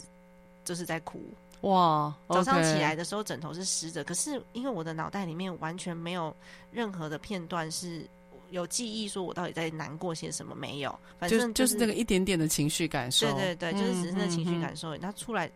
[0.64, 1.22] 就是在哭。
[1.62, 6.36] 哇，早上起来的时候枕头是湿的，可是因为我的脑袋里面完全没有
[6.72, 8.08] 任何的片段是。
[8.52, 10.56] 有记忆，说我到底在难过些什么？
[10.56, 13.32] 没有，反正就是那个一点点的情绪感受。
[13.34, 14.98] 对对对，就是只是那情绪感受。
[14.98, 15.48] 他出来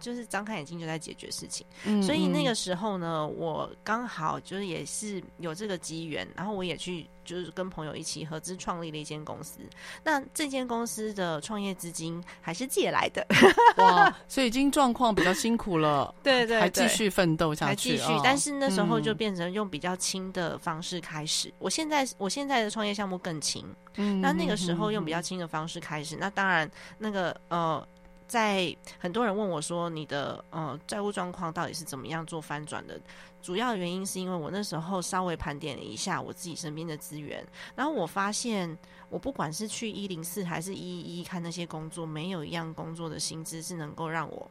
[0.00, 1.66] 就是张开眼睛就在解决事情。
[2.02, 7.08] 所以那个时候呢，我刚好就是也是有这个机缘，然后我也去。
[7.28, 9.60] 就是跟朋友一起合资创立了一间公司，
[10.02, 13.22] 那这间公司的创业资金还是借来的，
[13.76, 14.10] 哇！
[14.26, 18.20] 所以已经状况比较辛苦了，对，对对，还继续奋斗下去，还继续。
[18.24, 21.50] 但是那时候就变成用比较轻的方式开始。
[21.50, 23.62] 嗯、我现在我现在的创业项目更轻，
[23.96, 27.86] 嗯，那那个时候用比较轻的方式开始，嗯、那当然那个呃。
[28.28, 33.00] 在很多人问我说：“你的呃债务状况到底是怎么样做翻转的？”
[33.40, 37.42] 主要原因是因为我那时候稍微盘点了一下我自己身边的资源，
[37.74, 38.76] 然后我发现，
[39.08, 44.50] 我不管是去一零四还是一一一看那些工作，没有一样工作的薪资是能够让我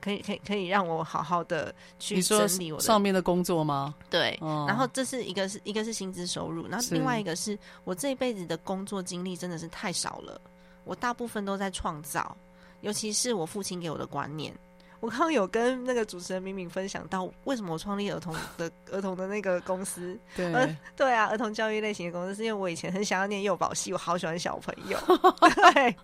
[0.00, 3.94] 可以可以可以让我好好的去整理我的上面的工作吗？
[4.08, 10.40] 对，哦、然后这是一个是一个是薪资收入，然后另外一个是我这一辈子的工作经历真的是太少了，
[10.82, 12.34] 我大部分都在创造。
[12.80, 14.54] 尤其是我父亲给我的观念，
[15.00, 20.18] 我刚刚有跟那个主持人敏敏分享到，为什么我创立儿童的儿童的那个公司？
[20.36, 24.98] 对，对啊，儿童教育类型的公司，是因为我以前很想要念幼保系，我好喜欢小朋友。
[25.72, 25.96] 对，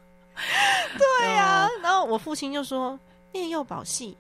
[0.99, 2.99] 对啊，然后我父亲就说
[3.33, 4.17] 念幼保系。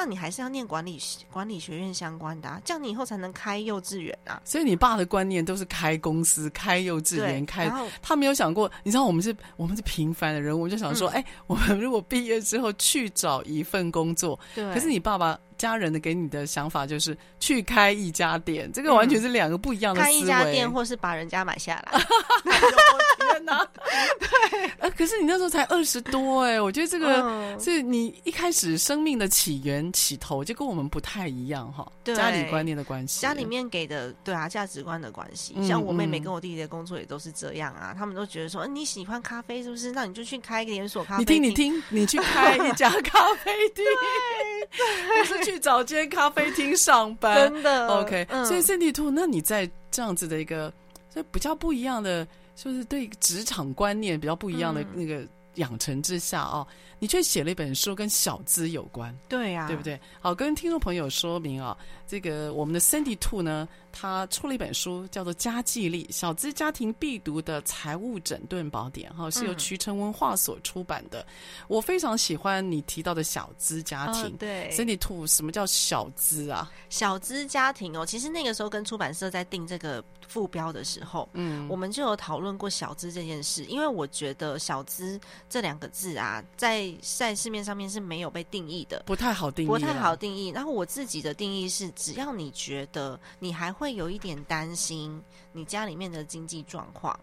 [0.00, 0.98] 那你还是要念管理
[1.30, 4.40] 管理学院相关的啊，这样你以后才能开幼稚园啊。
[4.46, 8.72] 所以你爸的观念都是开公司、开幼稚园、开，他没有想过。
[8.82, 14.72] 你知道我们是我们是平凡的人，我们就想说，哎、嗯欸，我们如果毕业之后去找一份工作，对。
[14.72, 15.38] 可是你爸爸。
[15.60, 20.12] 家人的给你的想法就是去开一家店，这个完全是两个不一样的思维。
[20.12, 22.00] 开一家店，或是把人家买下来。
[23.20, 23.62] 天哪！
[24.18, 31.86] 对，呃，可是你那时候才二十多哎，我觉得这个是你一开始生命的起源起头就跟我们不太一样哈。
[32.02, 35.54] 对，家里观念的关系，家里面给的对啊价值观的关系。
[35.66, 39.92] 像我妹妹跟我弟弟的工作也都是这样啊，他们都觉得说，你喜欢咖啡是不是？
[39.92, 41.20] 那你就去开一个连锁咖啡。
[41.20, 43.86] 你听，你听，你去开一家咖啡店。
[45.28, 48.44] 对，去找间咖啡厅上班， 真的 OK、嗯。
[48.46, 50.72] 所以 Cindy Two，那你在这样子的一个，
[51.14, 59.98] 就比较不一样的，就是对职场观念比较不一样的那个养成之下哦，嗯、你却写了一本书跟小资有关，对呀、啊，对不对？
[60.20, 61.72] 好，跟听众朋友说明啊、哦，
[62.06, 63.68] 这个我们的 Cindy Two 呢。
[63.92, 71.20] 他出了一本书，叫做《家计力：小资家庭必读的财务整顿宝典》，哈，是由渠成文化所出版的。
[71.20, 71.26] 嗯、
[71.68, 74.26] 我非常喜欢你提到的小资家庭。
[74.26, 76.70] 哦、对，Cindy Two，什么叫小资啊？
[76.88, 83.64] 小资家庭哦，其实那个时候跟出版社在定这个副标的时候，嗯，我们就有讨论过小资这件事。
[83.64, 90.48] 因为我觉得“小资”这两个字啊，在在市面上面是没有被定义的，不太好定义，不太好定义。
[90.48, 95.18] 然后我自己的定义是，只要你觉得你还会有一点担心
[95.52, 97.18] 你家里面的经济状况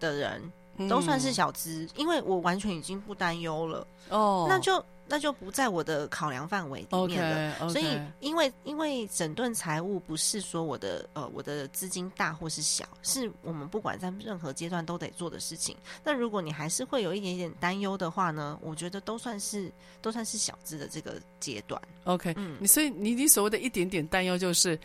[0.00, 0.50] 的人，
[0.88, 3.86] 都算是小资，嗯、因为我完全已经不担忧了。
[4.08, 7.54] 哦，那就那就不在我的考量范围里面了。
[7.56, 7.68] Okay, okay.
[7.68, 15.76] 所以，因为因为整顿财务不是说我的呃我的资金大或是小，是我们不管在任何阶段都得做的事情。
[16.02, 19.70] 那如果你还是会有一点点担忧的话呢，我觉得都算是
[20.00, 21.78] 都算是小资的这个阶段。
[22.04, 24.78] OK，嗯，你所以你你所谓的一点点担忧就是。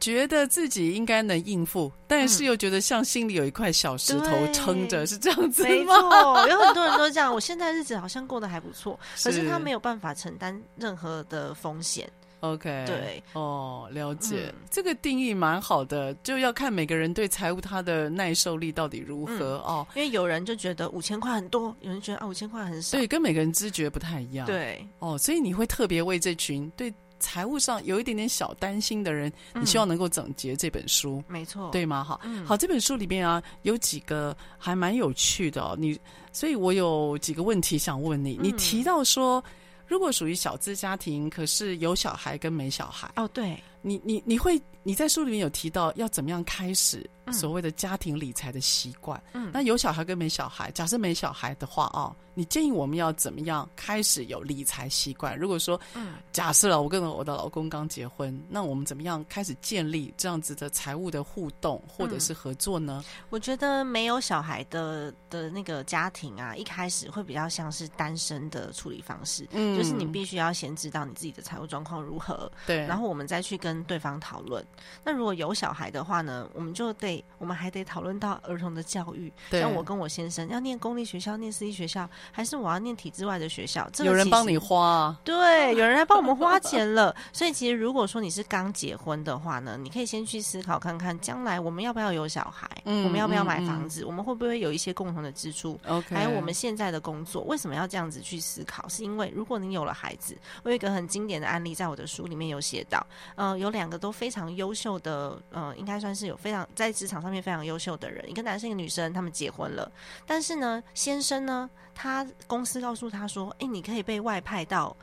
[0.00, 5.68] 觉得自己应该能应付，但是又觉得像心里有一块小石头撑着，是这样子吗？
[5.68, 7.32] 没错，有很多人都这样。
[7.32, 12.10] 我现在日子好像过得还不错， 可是他没有办法承担任何的风险。
[12.40, 14.46] OK，对，哦，了解。
[14.46, 19.86] 嗯，这个定义蛮好的，就要看每个人对财务他的耐受力到底如何，嗯，哦。
[19.94, 24.46] 因为有人就觉得五千块很多，有人觉得啊五千块很少，对，跟每个人知觉不太一样。
[24.46, 26.90] 对，哦，所以你会特别为这群对。
[27.20, 32.02] 财务上有一点点小担心的人，你希望能够总结这本书，嗯、没错，对吗？
[32.02, 35.76] 哈，嗯、好，这本书里面啊，有几个还蛮有趣的哦。
[35.78, 35.96] 你，
[36.32, 38.36] 所以我有几个问题想问你。
[38.42, 39.42] 你提到说，
[39.86, 49.20] 如果属于小资家庭，可是有小孩跟没小孩，哦，对，你，你，你会，你在书里面有提到要怎么样开始所谓的家庭理财的习惯。
[49.32, 52.14] 嗯，那有小孩跟没小孩，假设没小孩的话啊。
[52.32, 55.36] 你建议我们要怎么样开始有理财习惯？
[55.36, 63.04] 如果说，嗯，假设了我跟我的老公刚结婚，那我们怎么样开始建立这样子的财务的互动或者是合作呢？
[63.04, 74.64] 嗯，我觉得没有小孩的的那个家庭啊，一开始会比较像是单身的处理方式，嗯，就是你必须要先知道你自己的财务状况如何，对，然后我们再去跟对方讨论。
[75.04, 82.08] 那如果有小孩的话呢，我们就得，我们还得讨论到儿童的教育，对，像我跟我先生要念公立学校，念私立学校。
[82.32, 87.14] 还是我要念体制外的学校，这个、有人帮你花、啊，对，有人来帮我们花钱了。
[87.32, 96.14] 所以其实如果说你是刚结婚的话呢，你可以先去思考看看，将来我们要不要有小孩，嗯、我们要不要买房子，嗯嗯、我们会不会有一些共同的支出？Okay.
[96.14, 98.88] 还有我们现在的工作，为什么要这样子去思考？
[98.88, 103.04] 是因为如果你有了孩子，我有一个很经典的案例，在我的书里面有写到，
[103.34, 109.90] 呃，有两个都非常优秀的，呃，应该算是有非常在职场上面非常优秀的人，一个男生，一个女生，他们结婚了，
[110.26, 114.94] 但是呢，先生呢，他公司告诉他说：“哎、欸，你可以被外派到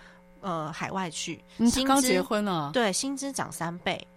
[0.41, 1.43] 呃海外去。
[1.57, 4.07] 嗯”新刚结婚了，对，薪资涨三倍。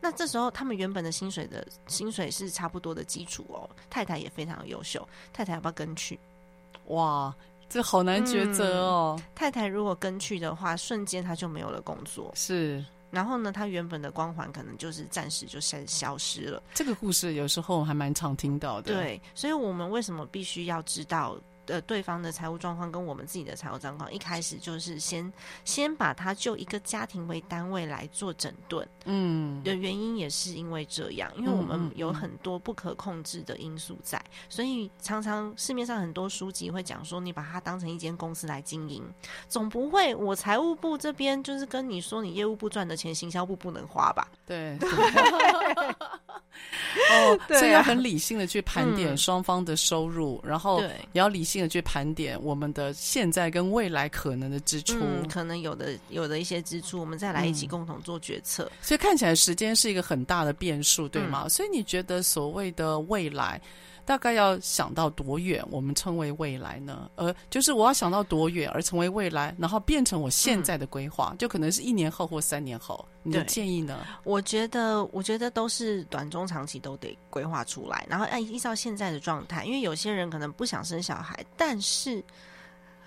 [0.00, 3.68] 那这时候他们原本的薪水的薪水是差不多的基础哦。
[3.90, 6.16] 太太也非常优秀，太太要不要跟去？
[6.84, 7.34] 哇，
[7.68, 9.24] 这好难抉择哦、嗯。
[9.34, 12.30] 太太如果跟去的话，瞬间他就没有了工作。
[12.36, 16.62] 是，然后呢，他原本的光环可能就是暂时就消消失了。
[16.74, 18.92] 这个故事有时候还蛮常听到的。
[18.92, 21.38] 对，所以我们为什么必须要知道？
[21.68, 25.32] 呃，对方的财务状况跟我们自己的财务状况，一开始就是先
[25.64, 28.86] 先把它就一个家庭为单位来做整顿。
[29.04, 39.04] 嗯，的原因也是因为这样，因为我们有很多不可控制的因素在，嗯嗯嗯，所以常常市面上很多书籍会讲说，你把它当成一间公司来经营，
[39.48, 44.26] 总不会我财务部这边就是跟你说，你业务部赚的钱，行销部不能花吧？
[44.46, 44.76] 对。
[44.78, 45.96] 对
[47.10, 58.64] 哦， 所以要很理性的去盘点双方的收入，嗯、然后也要理性的去盘点我们的现在跟未来可能的支出，嗯、可能有的有的一些支出，我们再来一起共同做决策。
[58.64, 61.42] 嗯、所以看起来时间是一个很大的变数，对吗？
[61.44, 63.60] 嗯、所以你觉得所谓的未来？
[64.08, 67.10] 大概要想到多远，我们称为未来呢？
[67.16, 73.06] 呃，就是我要想到多远而成为未来，然后变成我现在的规划，嗯、就可能是一年后或三年后。
[73.22, 73.98] 你的建议呢？
[74.24, 82.24] 我觉得，我觉得都是短中长期都得规划出来，然后按依照现在的状态，因为有些人可能不想生小孩，但是，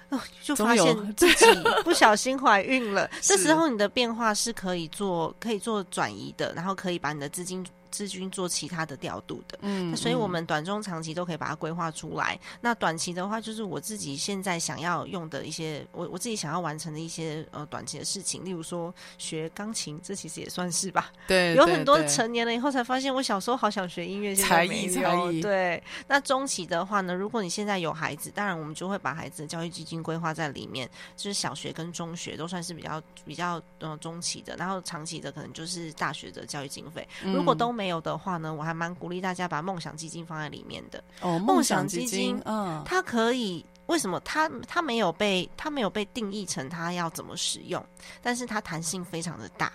[0.10, 1.46] 呃，就发现自己
[1.84, 7.66] 不小心怀孕了， 这时候你的变化是可以做可以做转移的，然后可以把你的资金。
[7.92, 12.40] 资金做其他的调度的，嗯，所以我们短中长期都可以把它规划出来。
[12.42, 21.12] 嗯、那短期的话，就是我自己现在想要用的一些，我我自己想要完成的一些呃短期的事情，例如说学钢琴，这其实也算是吧。
[21.28, 24.88] 对，有很多成年了以后才发现，我小时候好想学音乐，才艺。
[24.88, 25.42] 才艺。
[25.42, 37.08] 对，那中期的话呢，如果你现在有孩子，当然我们就会把孩子的教育基金规划在里面，就是小学跟中学都算是比较比较呃中期的，然后长期的可能就是大学的教育经费。
[37.24, 41.04] 嗯、如果都没有的话呢，我还蛮鼓励大家把梦想基金放在里面的。
[41.22, 47.84] 哦，梦想基金，嗯，它可以为什么它它没有被它没有被定义成它要怎么使用，
[48.22, 49.72] 但是它弹性非常的大。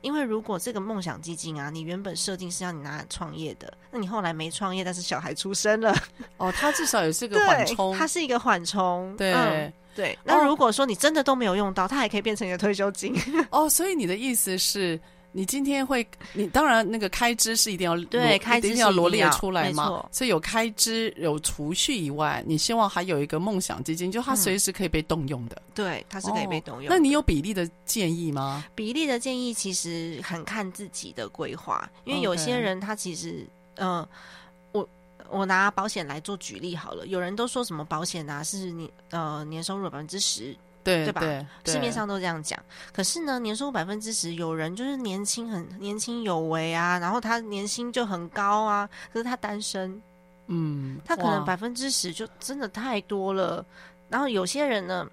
[0.00, 5.92] 因为如果这个梦想基金啊，你原本设定是要你拿来创业的，那你后来没创业，但是小孩出生了，
[6.36, 9.32] 哦，它至少也是个 缓冲，它是一个缓冲，对。
[9.34, 13.12] 嗯对，那如果说你真的都没有用到，它还可以变成一个退休金。
[13.50, 14.96] 哦，所以你的意思是，
[15.30, 20.08] 你今天会，你当然那个开支是一定要对，开支一定要罗列出来嘛。
[20.10, 25.56] 所以有开支有储蓄以外，你希望还有一个梦想基金，就它随时可以被动用的。
[25.56, 26.88] 嗯、对，它是可以被动用。
[26.88, 28.64] 那你有比例的建议吗？
[28.74, 34.08] 比例的建议其实很看自己的规划，因为有些人他其实，嗯、呃，
[34.72, 34.88] 我
[35.30, 37.06] 我拿保险来做举例好了。
[37.06, 40.56] 有人都说什么保险啊，是你呃年收入百分之十。
[40.88, 41.20] 对对吧？
[41.20, 42.58] 对对，市面上都这样讲。
[42.92, 50.00] 可是呢，年收入百分之十，有人就是年轻很年轻有为啊，然后他年薪就很高啊，可是他单身，
[50.46, 53.64] 嗯，他可能百分之十就真的太多了。
[54.08, 55.06] 然后有些人呢，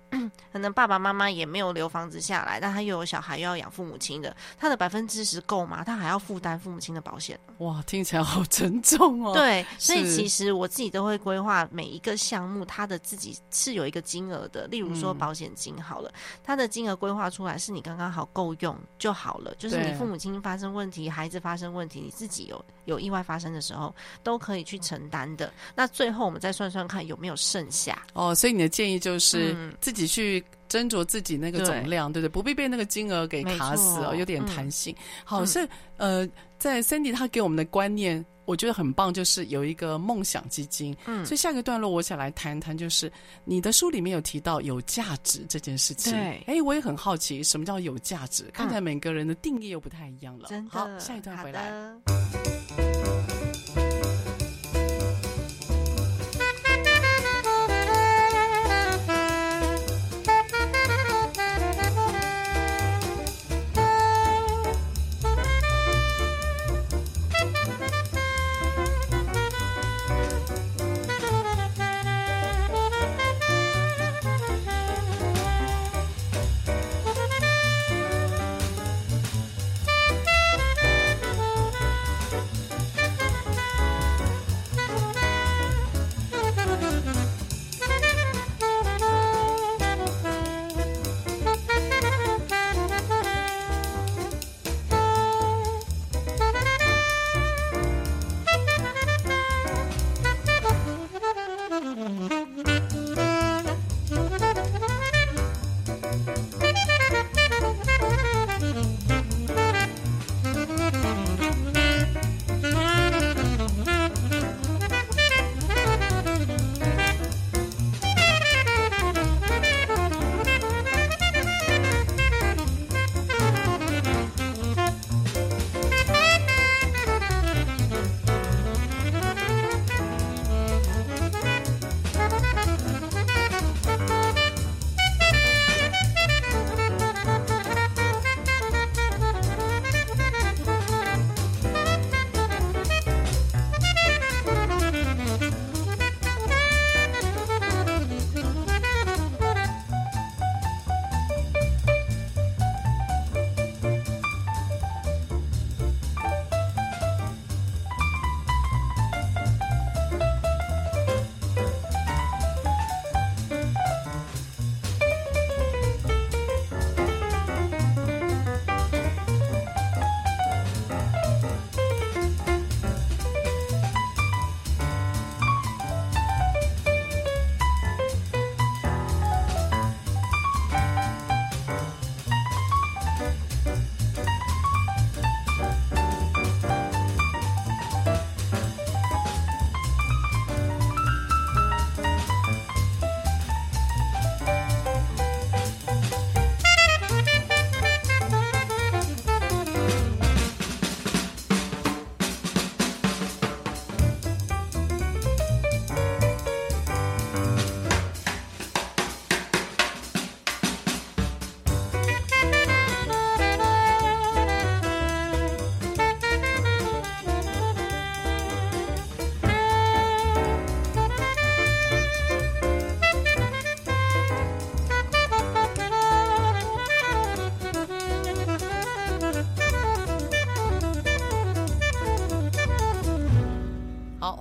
[0.52, 5.84] 可能爸爸妈妈也没有留房子下来，但他又有小孩，又要养父母亲的，他的百分之十够吗？
[5.84, 7.40] 他还要负担父母亲的保险。
[7.60, 9.34] 哇，听起来好沉重哦。
[9.34, 14.68] 对，所以其实我自己都会规划每一个项目，他的自己是有一个金额的。
[14.68, 16.12] 例如说保险金好了，
[16.44, 19.54] 它的金额规划出来是你刚刚好够用就好了。
[19.58, 23.94] 就是你父母亲发生问题，孩子发生问题，你自己有有意外发生的时候，
[24.24, 25.52] 都可以去承担的。
[25.76, 28.02] 那最后我们再算算看有没有剩下。
[28.14, 34.94] 哦，所以你的建议就是自己去斟酌自己那个总量，嗯、对，不对，不必被那个金额给卡死哦，有点弹性。
[34.98, 35.68] 嗯、好，是
[35.98, 36.28] 呃，
[36.58, 40.96] 在 Sandy 他给我们的观念，我觉得很棒，就是有一个梦想基金。
[41.06, 43.12] 嗯，所以下个段落我想来谈一谈，就是
[43.44, 46.14] 你的书里面有提到有价值这件事情。
[46.14, 48.44] 对，哎，我也很好奇，什么叫有价值？
[48.54, 50.48] 看起来每个人的定义又不太一样了。
[50.50, 51.72] 真的，好，下一段回来。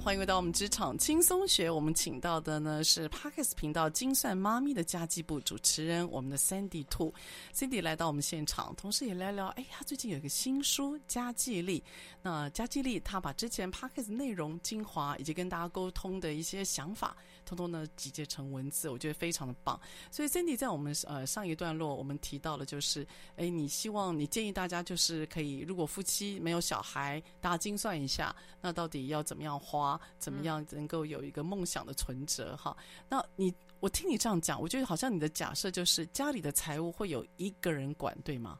[0.05, 1.71] 欢迎回到我们职场轻松学。
[1.71, 7.13] 我们请到的呢是 Parkes 频道精算妈咪的家计部主持人，我们的 Sandy 兔。
[7.55, 11.81] Sandy 来到我们现场，同时也聊聊，哎，他最近有一个新书《家计力》。
[12.21, 19.81] 那《家计力》他把之前 Parkes 内容精华以及跟大家沟通的一些想法，通通呢集结成文字，我觉得非常的棒。
[20.11, 32.77] 所以 Cindy 在我们呃上一段落，我们提到了就是，哎，你希望你建议大家就是可以，如果夫妻没有小孩，大家精算一下，那到底要怎么样花，怎么样能够有一个梦想的存折哈？
[33.09, 38.59] 那你我听你这样讲，我觉得好像你的假设就是家里的财务会有一个人管，对吗？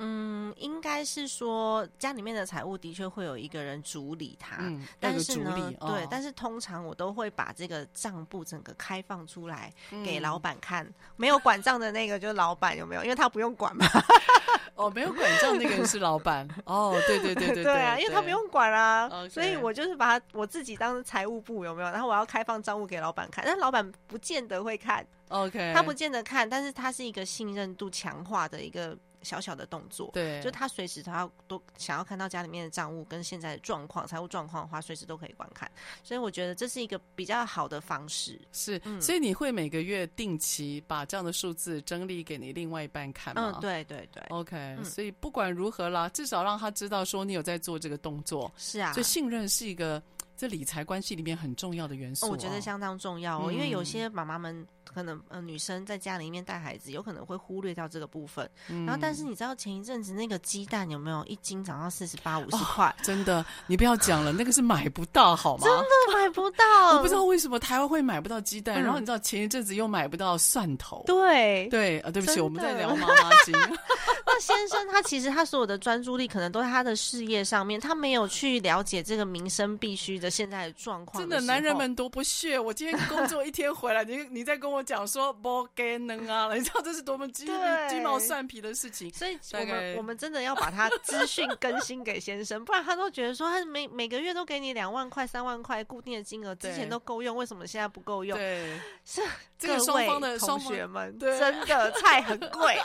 [0.00, 9.72] 嗯，应该是说家里面的财务的确会有一个人主理它，嗯、但是呢，哦、对，但是通常我都会把这个账簿整个开放出来
[10.04, 13.02] 给老板看，嗯、没有管账的那个就是老板有没有？
[13.02, 13.86] 因为他不用管嘛。
[14.76, 16.46] 哦，没有管账那个人是老板。
[16.64, 21.90] 哦，对对对对对， 对啊，因为他不用管啊所以我就是把他我自己当财务部有没有？
[21.90, 25.04] 然后我要开放账务给老板看，但老板不见得会看。
[25.30, 28.96] OK，他不见得看，但是他是一个信任度强化的一个。
[29.22, 35.70] 小小的动作，对，就他随时他要都想要看到家里面的账务跟现在的状况、财务状况的话，随时都可以观看。
[36.02, 38.40] 所以我觉得这是一个比较好的方式。
[38.52, 43.52] 是，嗯、所以你会每个月定期把这样的数字整理给你另外一半看吗？
[43.56, 44.22] 嗯，对对对。
[44.28, 48.50] OK，、嗯、所以不管如何啦，至少让他知道说你有在做这个动作。
[48.56, 50.02] 是啊，所以信任是一个
[50.36, 52.28] 这理财关系里面很重要的元素、哦。
[52.30, 54.66] 我觉得相当重要哦，嗯、因为有些妈妈们。
[54.92, 58.48] 可能呃，女生在家里面带孩子，有可能会忽略掉这个部分。
[58.68, 62.94] 嗯、然后，但是你知道前一阵子那个鸡蛋有没有一斤涨到四十八、五十块？
[63.02, 65.64] 真的，你不要讲了，那个是买不到好吗？
[65.64, 66.64] 真的买不到。
[66.96, 71.02] 我不知道为什么台湾会买不到鸡蛋，嗯、然后你知道前一阵子又买不到蒜头。
[71.06, 73.54] 对对啊，对不起，我们在聊妈妈 经。
[74.26, 81.36] 那先生他其实他所有的专注力可能都在他的事业上面，他没有去了解这个民生必须的现在的状况的。
[81.36, 82.58] 真的，男人们多不屑！
[82.58, 85.68] 我今天工作一天回来，你你在跟我讲说不。
[85.74, 87.46] 给能啊， 你知道这是多么鸡
[87.88, 98.36] 鸡毛蒜皮的事情，所以我们我们真的要把他资讯更新给先生，不然他都觉得说他每每个月都给你两万块、三万块固定的金额，之前都够用，为什么现在不够用？
[98.36, 99.22] 对，是
[99.58, 102.76] 这个双方的同学们，对真的菜很贵，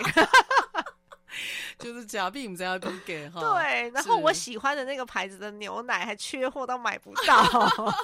[1.79, 3.39] 就是假币不要给哈。
[3.39, 8.03] 对，然后我喜欢的那个牌子的牛奶还缺货到买不到。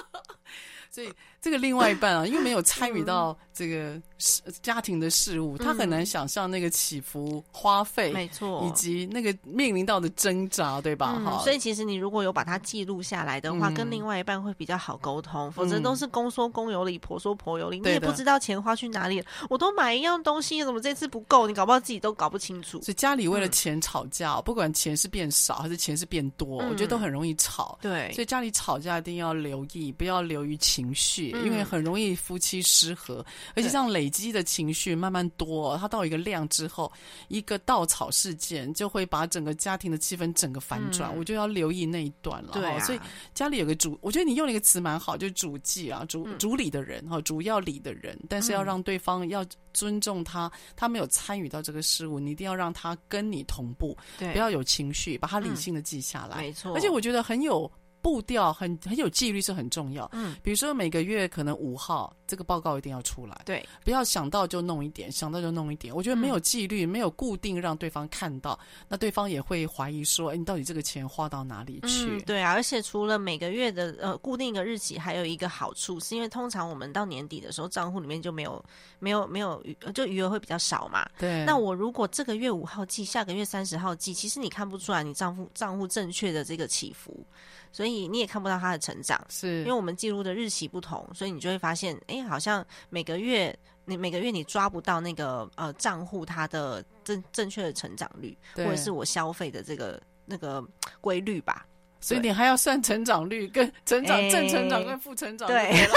[0.90, 11.16] 所以这个另外一半啊，因为没有参与到这个事家庭的事务，他很难想象那个起伏、花费，没错，以及那个面临到的挣扎，对吧？
[11.24, 19.26] 哈，所以其实你如果有把它记录下来的话，跟另外一半会比较好沟通，否则都是公说公有理，婆说婆有理，你也不知道钱花去哪里了。
[19.48, 21.46] 我都买一样东西，怎么这次不够？
[21.46, 22.82] 你搞不好自己都搞不清楚。
[22.82, 27.78] 所以家里为了钱吵架，不管钱是变少还是钱是变多，我觉得都很容易吵。
[27.80, 30.79] 对，所以家里吵架一定要留意，不要流于情。
[30.80, 33.24] 情绪，因为很容易夫妻失和，
[33.54, 36.90] 而且这样累积的情绪慢慢多，它到一个量之后，
[37.28, 41.14] 一个稻草事件就会把整个家庭的气氛整个反转。
[41.14, 42.52] 我就要留意那一段了。
[42.52, 43.00] 对，所以
[43.34, 56.38] 家里有个主，我觉得你用了一个词蛮好，就是主计啊，主主理的人哈，主要理的人，但是要让对方要尊重他，他没有参与到这个事物，你一定要让他跟你同步，不要有情绪，把他理性的记下来。
[56.38, 57.70] 没错，而且我觉得很有。
[58.02, 60.08] 步调很很有纪律是很重要。
[60.12, 63.40] 嗯，比如说每个月可能五号这个报告一定要出来。
[63.44, 65.94] 对，不要想到就弄一点，想到就弄一点。
[65.94, 78.64] 我觉得没有纪律，嗯、没有固定让对方看到，那对方也会怀疑说：“哎，你到底这个钱花到哪里去？”嗯、对啊，而且除了每个月的呃固定一个日期，还有一个好处，是因为通常我们到年底的时候，账户里面就没有
[78.98, 81.08] 没有没有余，就余额会比较少嘛。
[81.18, 81.44] 对。
[81.44, 87.24] 那我如果这个月五号记，下个月三十号记，其实你看不出来你账户账户正确的这个起伏。
[87.72, 100.64] 所以你也看不到他的成长，是因为我们记录的日期不同，所以你就会发现，哎，好像每个月你每个月你抓不到那个呃账户它的正正确的成长率，或者是我消费的这个那个
[101.00, 101.66] 规律吧。
[102.00, 105.52] 所以你还要算成长率跟成长正成长跟负成长率。
[105.52, 105.88] 对。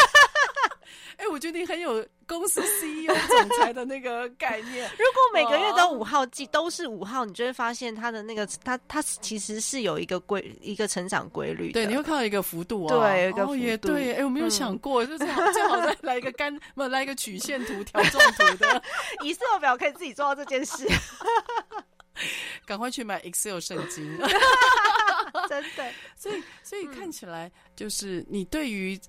[1.24, 4.89] 哎，我觉得你很有公司 CEO 总裁的那个概念。
[4.99, 11.71] 如果每个月都五号记都是五号，你就会发现它的那个它它其实是有一个规一个成长规律。
[11.71, 12.99] 对，你会看到一个幅度哦。
[12.99, 13.55] 对，有一个幅度。
[13.55, 18.84] 也对，哎，我没有想过，就是最好再来一个干， 不来一个曲线图、条状图的
[19.24, 20.86] Excel 表，可以自己做到这件事。
[22.65, 24.17] 赶快去买 Excel 圣经。
[25.47, 25.89] 真的。
[26.17, 28.99] 所以，所以看起来就是你对于。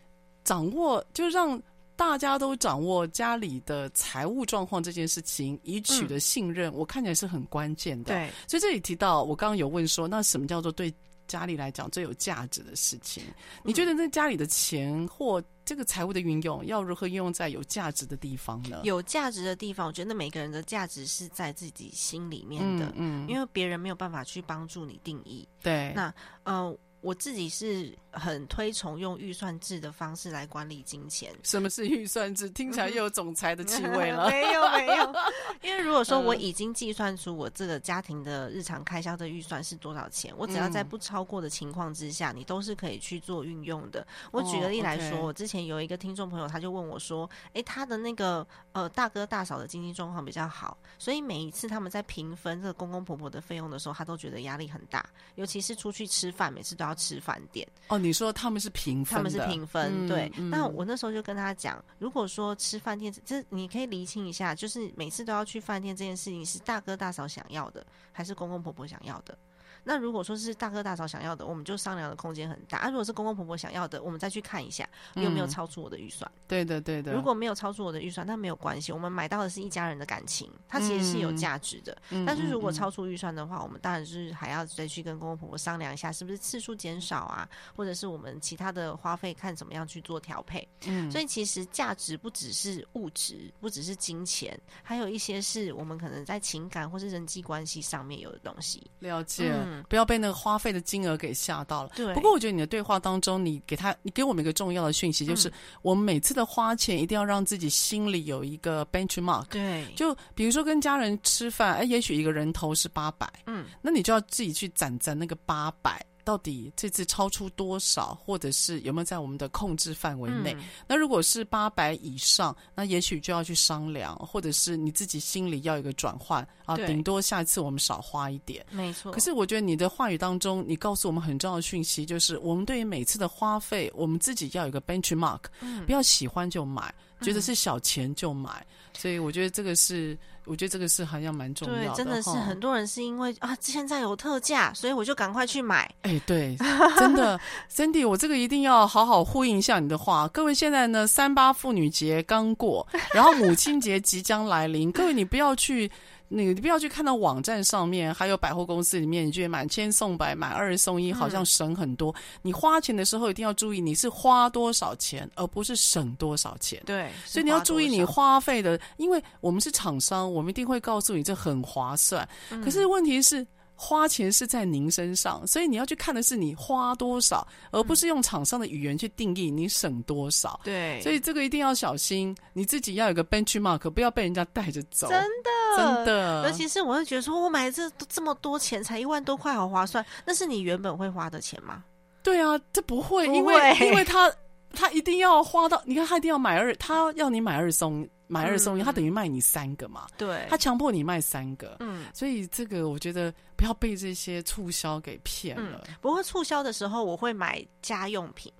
[0.44, 1.58] 掌握就让
[1.96, 8.12] 大家都掌握家里的财务状况这件事情，以取得信任，嗯、我看起来是很关键的。
[8.12, 10.92] 对，所以这里提到，我刚刚有问说，那什么叫做对
[11.26, 13.22] 家里来讲最有价值的事情。
[13.62, 18.80] 你觉得那家里的钱或这个财务的运用，要如何运用在有价值的地方呢？
[18.84, 25.46] 有价值的地方，我觉得每个人的价值是在自己心里面的，嗯，嗯，因为别人没有办法去帮助你定义。
[25.62, 26.76] 对，那呃。
[27.04, 31.32] 我自己是很推崇用预算制的方式来管理金钱。
[31.42, 32.48] 什么是预算制？
[32.50, 34.28] 听起来又有总裁的气味了。
[34.28, 35.14] 没 有没有，
[35.62, 44.04] 因为如果说我已经计算出我这个家庭的日常开销的预算是多少钱，我只要在不超过的情况之下，你都是可以去做运用的。
[44.32, 55.04] 我举个例来说，我之前有一个听众朋友，他就问我说：“哎，他的那个呃大哥大嫂的经济状况比较好，所以每一次他们在平分这个公公婆婆的费用的时候，他都觉得压力很大，
[55.34, 60.30] 尤其是出去吃饭，每次都要。”吃饭店哦，你说他们是平分，他们是平分，对。
[60.36, 69.36] 嗯、那我那时候就跟他讲，如果说吃饭店，这你可以厘清一下，就是每次都要去饭店这件事情，是大哥大嫂想要的，还是公公婆婆想要的？
[69.84, 72.78] 那如果说是大哥大嫂想要的，我们就商量的空间很大。
[72.78, 76.30] 啊，如果是公公婆婆想要的，我们再去看一下有没有超出我的预算。
[76.34, 77.12] 嗯、对的，对的。
[77.12, 81.96] 如果没有超出我的预算，那没有关系，我们买到的是一家人的感情，它其实是有价值的。
[82.10, 90.66] 嗯、但是如果超出预算的话，我们当然是还要再去跟公公婆婆商量一下，是不是次数减少啊，或者是我们其他的花费看怎么样去做调配。
[90.86, 98.82] 嗯，所以其实价值不只是物质，不只是金钱，还有一些是我们可能在情感或是人际关系上面有的东西。
[98.98, 100.54] 了解，嗯、不要被那个花。
[100.54, 101.90] 花费的金额给吓到了。
[101.96, 102.14] 对。
[102.14, 105.52] 不过我觉得你的对话当中，你给他，你给我们一个重要的讯息，就是、嗯、
[105.82, 109.46] 我们每次的花钱一定要让自己心里有一个 benchmark。
[109.46, 109.84] 对。
[109.96, 116.00] 就比如说跟家人吃饭，哎，也许一个人头是八百，嗯，那你就要自己去攒攒那个八百。
[116.24, 120.54] 到底这次超出多少，或者是有没有在我们的控制范围内？
[120.54, 126.76] 嗯、那如果是八百以上，那也许就要去商量，或者是你自己心里要有一个转换啊。
[126.78, 129.12] 顶多下一次我们少花一点，没错。
[129.12, 138.66] 可是我觉得你的话语当中，你告诉我们很重要的讯息，就是我们对于每次的花费，我们自己要有一个 benchmark，嗯，不要喜欢就买，觉得是小钱就买。
[138.70, 140.18] 嗯、所以我觉得这个是。
[140.46, 145.90] 我觉得这个是好像蛮重要的，对，真的是很多人是因为啊，现在有特价，所以我就赶快去买。
[146.02, 146.56] 哎，对，
[146.98, 147.40] 真的
[147.70, 150.28] ，Cindy，我这个一定要好好呼应一下你的话。
[150.28, 155.90] 各位，现在呢，三八妇女节刚过，然后母亲节即将来临，各位你不要去。
[156.28, 162.10] 你你不要去看到网站上面，还有百货公司里面，你觉得满千送百、买二送一，好像省很多。
[162.12, 166.82] 嗯、你花钱的时候一定要注意，你是花多少钱，而不是省多少钱。
[166.86, 172.28] 对，所以你要注意你花费的，因为我们是厂商，我们一定会告诉你这很划算。
[172.50, 173.46] 嗯、可是问题是。
[173.76, 180.58] 花钱是在您身上，所以你要去看的是你花多少，而不是用厂商的语言去定义你省多少。
[180.62, 185.08] 对，所以这个一定要小心，你自己要有个 benchmark，不要被人家带着走。
[185.08, 186.48] 真的，真的。
[186.48, 190.04] 尤其是我会觉得说，我买这这么多钱，才一万多块，好划算。
[190.24, 191.82] 那是你原本会花的钱吗？
[192.22, 194.32] 对啊，这不会，不会，因为因为他
[194.72, 198.08] 他一定要花到，你看他一定要买二，他要你买二送。
[198.26, 200.06] 买二送一，他等于卖你三个嘛？
[200.16, 205.84] 对，他强迫你卖三个，嗯，所以这个我觉得不要被这些促销给骗了。
[205.88, 208.52] 嗯，不过促销的时候，我会买家用品。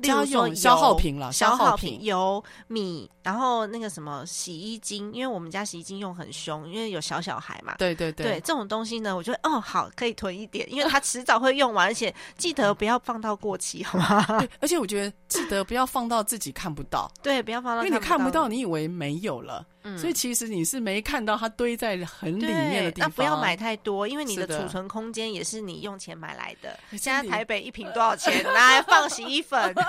[0.00, 7.74] 家用消耗品了，消耗品油米，然后那个什么洗衣精，因为我们家洗衣精用很凶，因为有小小孩嘛。
[7.78, 14.24] 对对对，对这种东西呢，我觉得哦好，可以囤一点，因为它迟早会用完，而且记得不要放到过期，好吗？
[14.40, 19.66] 对，而且我觉得记得不要放到自己看不到，对，不要放到，因为你看不到，你以为没有了。
[19.84, 23.10] 嗯，所以其实你是没看到它堆在很里面的地方。
[23.10, 26.70] 那不要买太多，因为你的储存空间也是你用钱买来的。
[26.90, 28.42] 的现在台北一瓶多少钱？
[28.44, 29.74] 拿来放洗衣粉。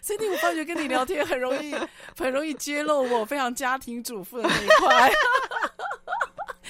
[0.00, 1.74] 所以我发觉跟你聊天很容易，
[2.16, 5.10] 很容易揭露我非常家庭主妇的那一块。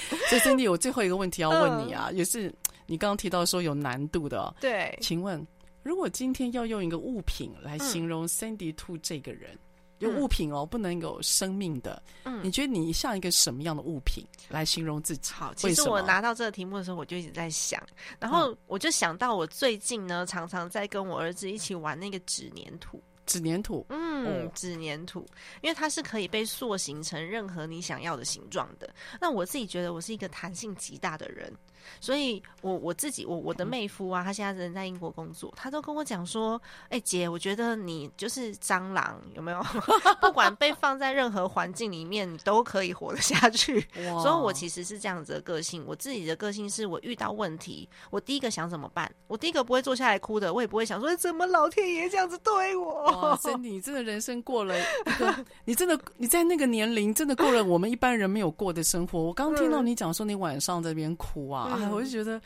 [0.29, 2.55] 所以 Cindy，我最后一个问题要问你啊，嗯、也是
[2.87, 4.55] 你刚刚提到说有难度的、哦。
[4.61, 5.45] 对，请问
[5.83, 9.59] 如果今天要用一个物品来形容 Cindy Two 这个人？
[10.05, 12.03] 有物品哦，不能有生命的。
[12.25, 15.33] 嗯，你觉得你像一个什么样的物品来形容自己？
[15.33, 17.83] 好，其实我拿到这个题目的时候，我就一直在想，
[18.21, 23.03] 然后我就想到我最近呢，常常在跟我儿子一起玩那个纸粘土。
[23.27, 25.27] 纸粘土，嗯，纸粘土，
[25.61, 28.89] 因为它是可以被塑形成任何你想要的形状的。
[29.21, 31.53] 那我自己觉得我是一个弹性极大的人。
[32.01, 36.59] 所以我，我我自己，我我的妹夫啊，他现在人在英国工作，他都跟我讲说
[36.89, 39.63] ：“哎、欸，姐，我觉得你就是蟑螂，有没有？
[40.19, 43.87] 不管被放在任何环境里面，你都可以活得下去。
[44.11, 45.85] 哇所以，我其实是这样子的个性。
[45.87, 49.15] 我自己的个性是我遇到问题，我第一个想怎么办？
[49.27, 53.14] 我第一个不会坐下来哭的，我也不会想说怎么老天爷这样子对我。
[53.41, 54.83] 所以你真的人生过了一
[55.19, 55.35] 个，
[55.65, 59.23] 你真的你在那个年龄真的过了我们一般人没有过的生活。
[59.23, 61.79] 我刚听到你讲说你晚上在那边哭啊。
[61.81, 62.41] 哎”我就觉得，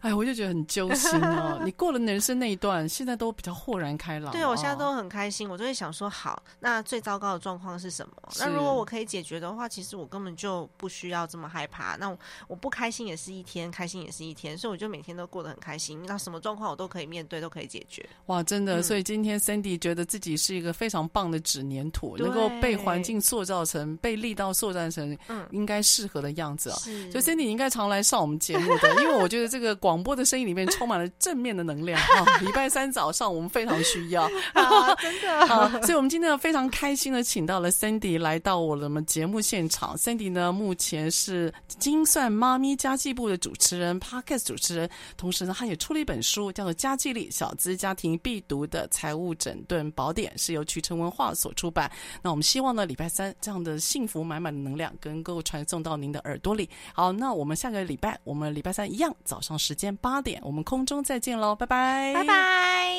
[0.00, 1.60] 哎，我就觉得很揪心哦。
[1.64, 4.32] 你过了人生那一段，现在都比较豁然开朗。
[4.32, 8.14] 对，我现在都很开心，我就会想说，好，那最糟糕的状况是什么？
[8.38, 11.96] 那如果我可以解决的话，其实我根本就不需要这么害怕。
[11.96, 16.02] 那我，我不开心也是一天，开心也是一天，所以我就每天都过得很开心。
[16.06, 18.08] 那什么状况我都可以面对，都可以解决。
[18.26, 18.80] 哇，真的！
[18.80, 25.16] 嗯、所以今天 Sandy 觉得自己是一个非常棒的纸黏土，能够被环境塑造成、被力道塑造成
[25.50, 26.76] 应该适合的样子啊。
[26.76, 32.38] 所以 Sandy 应该常来上我们节目的，因为我觉得这个广播的声音里面充满了正面的能量 啊。
[32.40, 35.30] 礼拜三早上我们非常需要， 啊、真的。
[35.48, 39.96] 啊，所以我们今天呢非常开心的请到了 Sandy 来到我们节目现场。
[39.96, 51.90] Sandy 呢目前是精算妈咪家计部的主持人，Podcast 主持人，同时呢他也出了一本书，叫做《家计力：小资家庭必读的财务整顿宝典》，是由渠成文化所出版。
[52.22, 56.68] 那我们希望呢礼拜三这样的幸福满满的能量，能够传送到您的耳朵里。
[56.92, 62.94] 好，那我们下个礼拜，我们礼拜三一样早上时间八点，我们空中再见喽，拜拜，拜拜。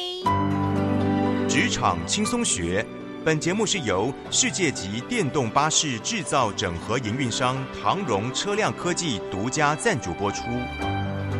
[1.47, 2.83] 职场轻松学，
[3.23, 10.43] 本节目是由世界级电动巴士制造整合营运商唐荣车辆科技独家赞助播出。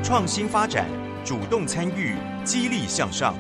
[0.04, 0.86] 创新发展，
[1.26, 3.34] 主动参与，激励向上。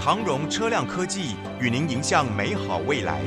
[0.00, 3.20] 唐荣车辆科技与您迎向美好未来。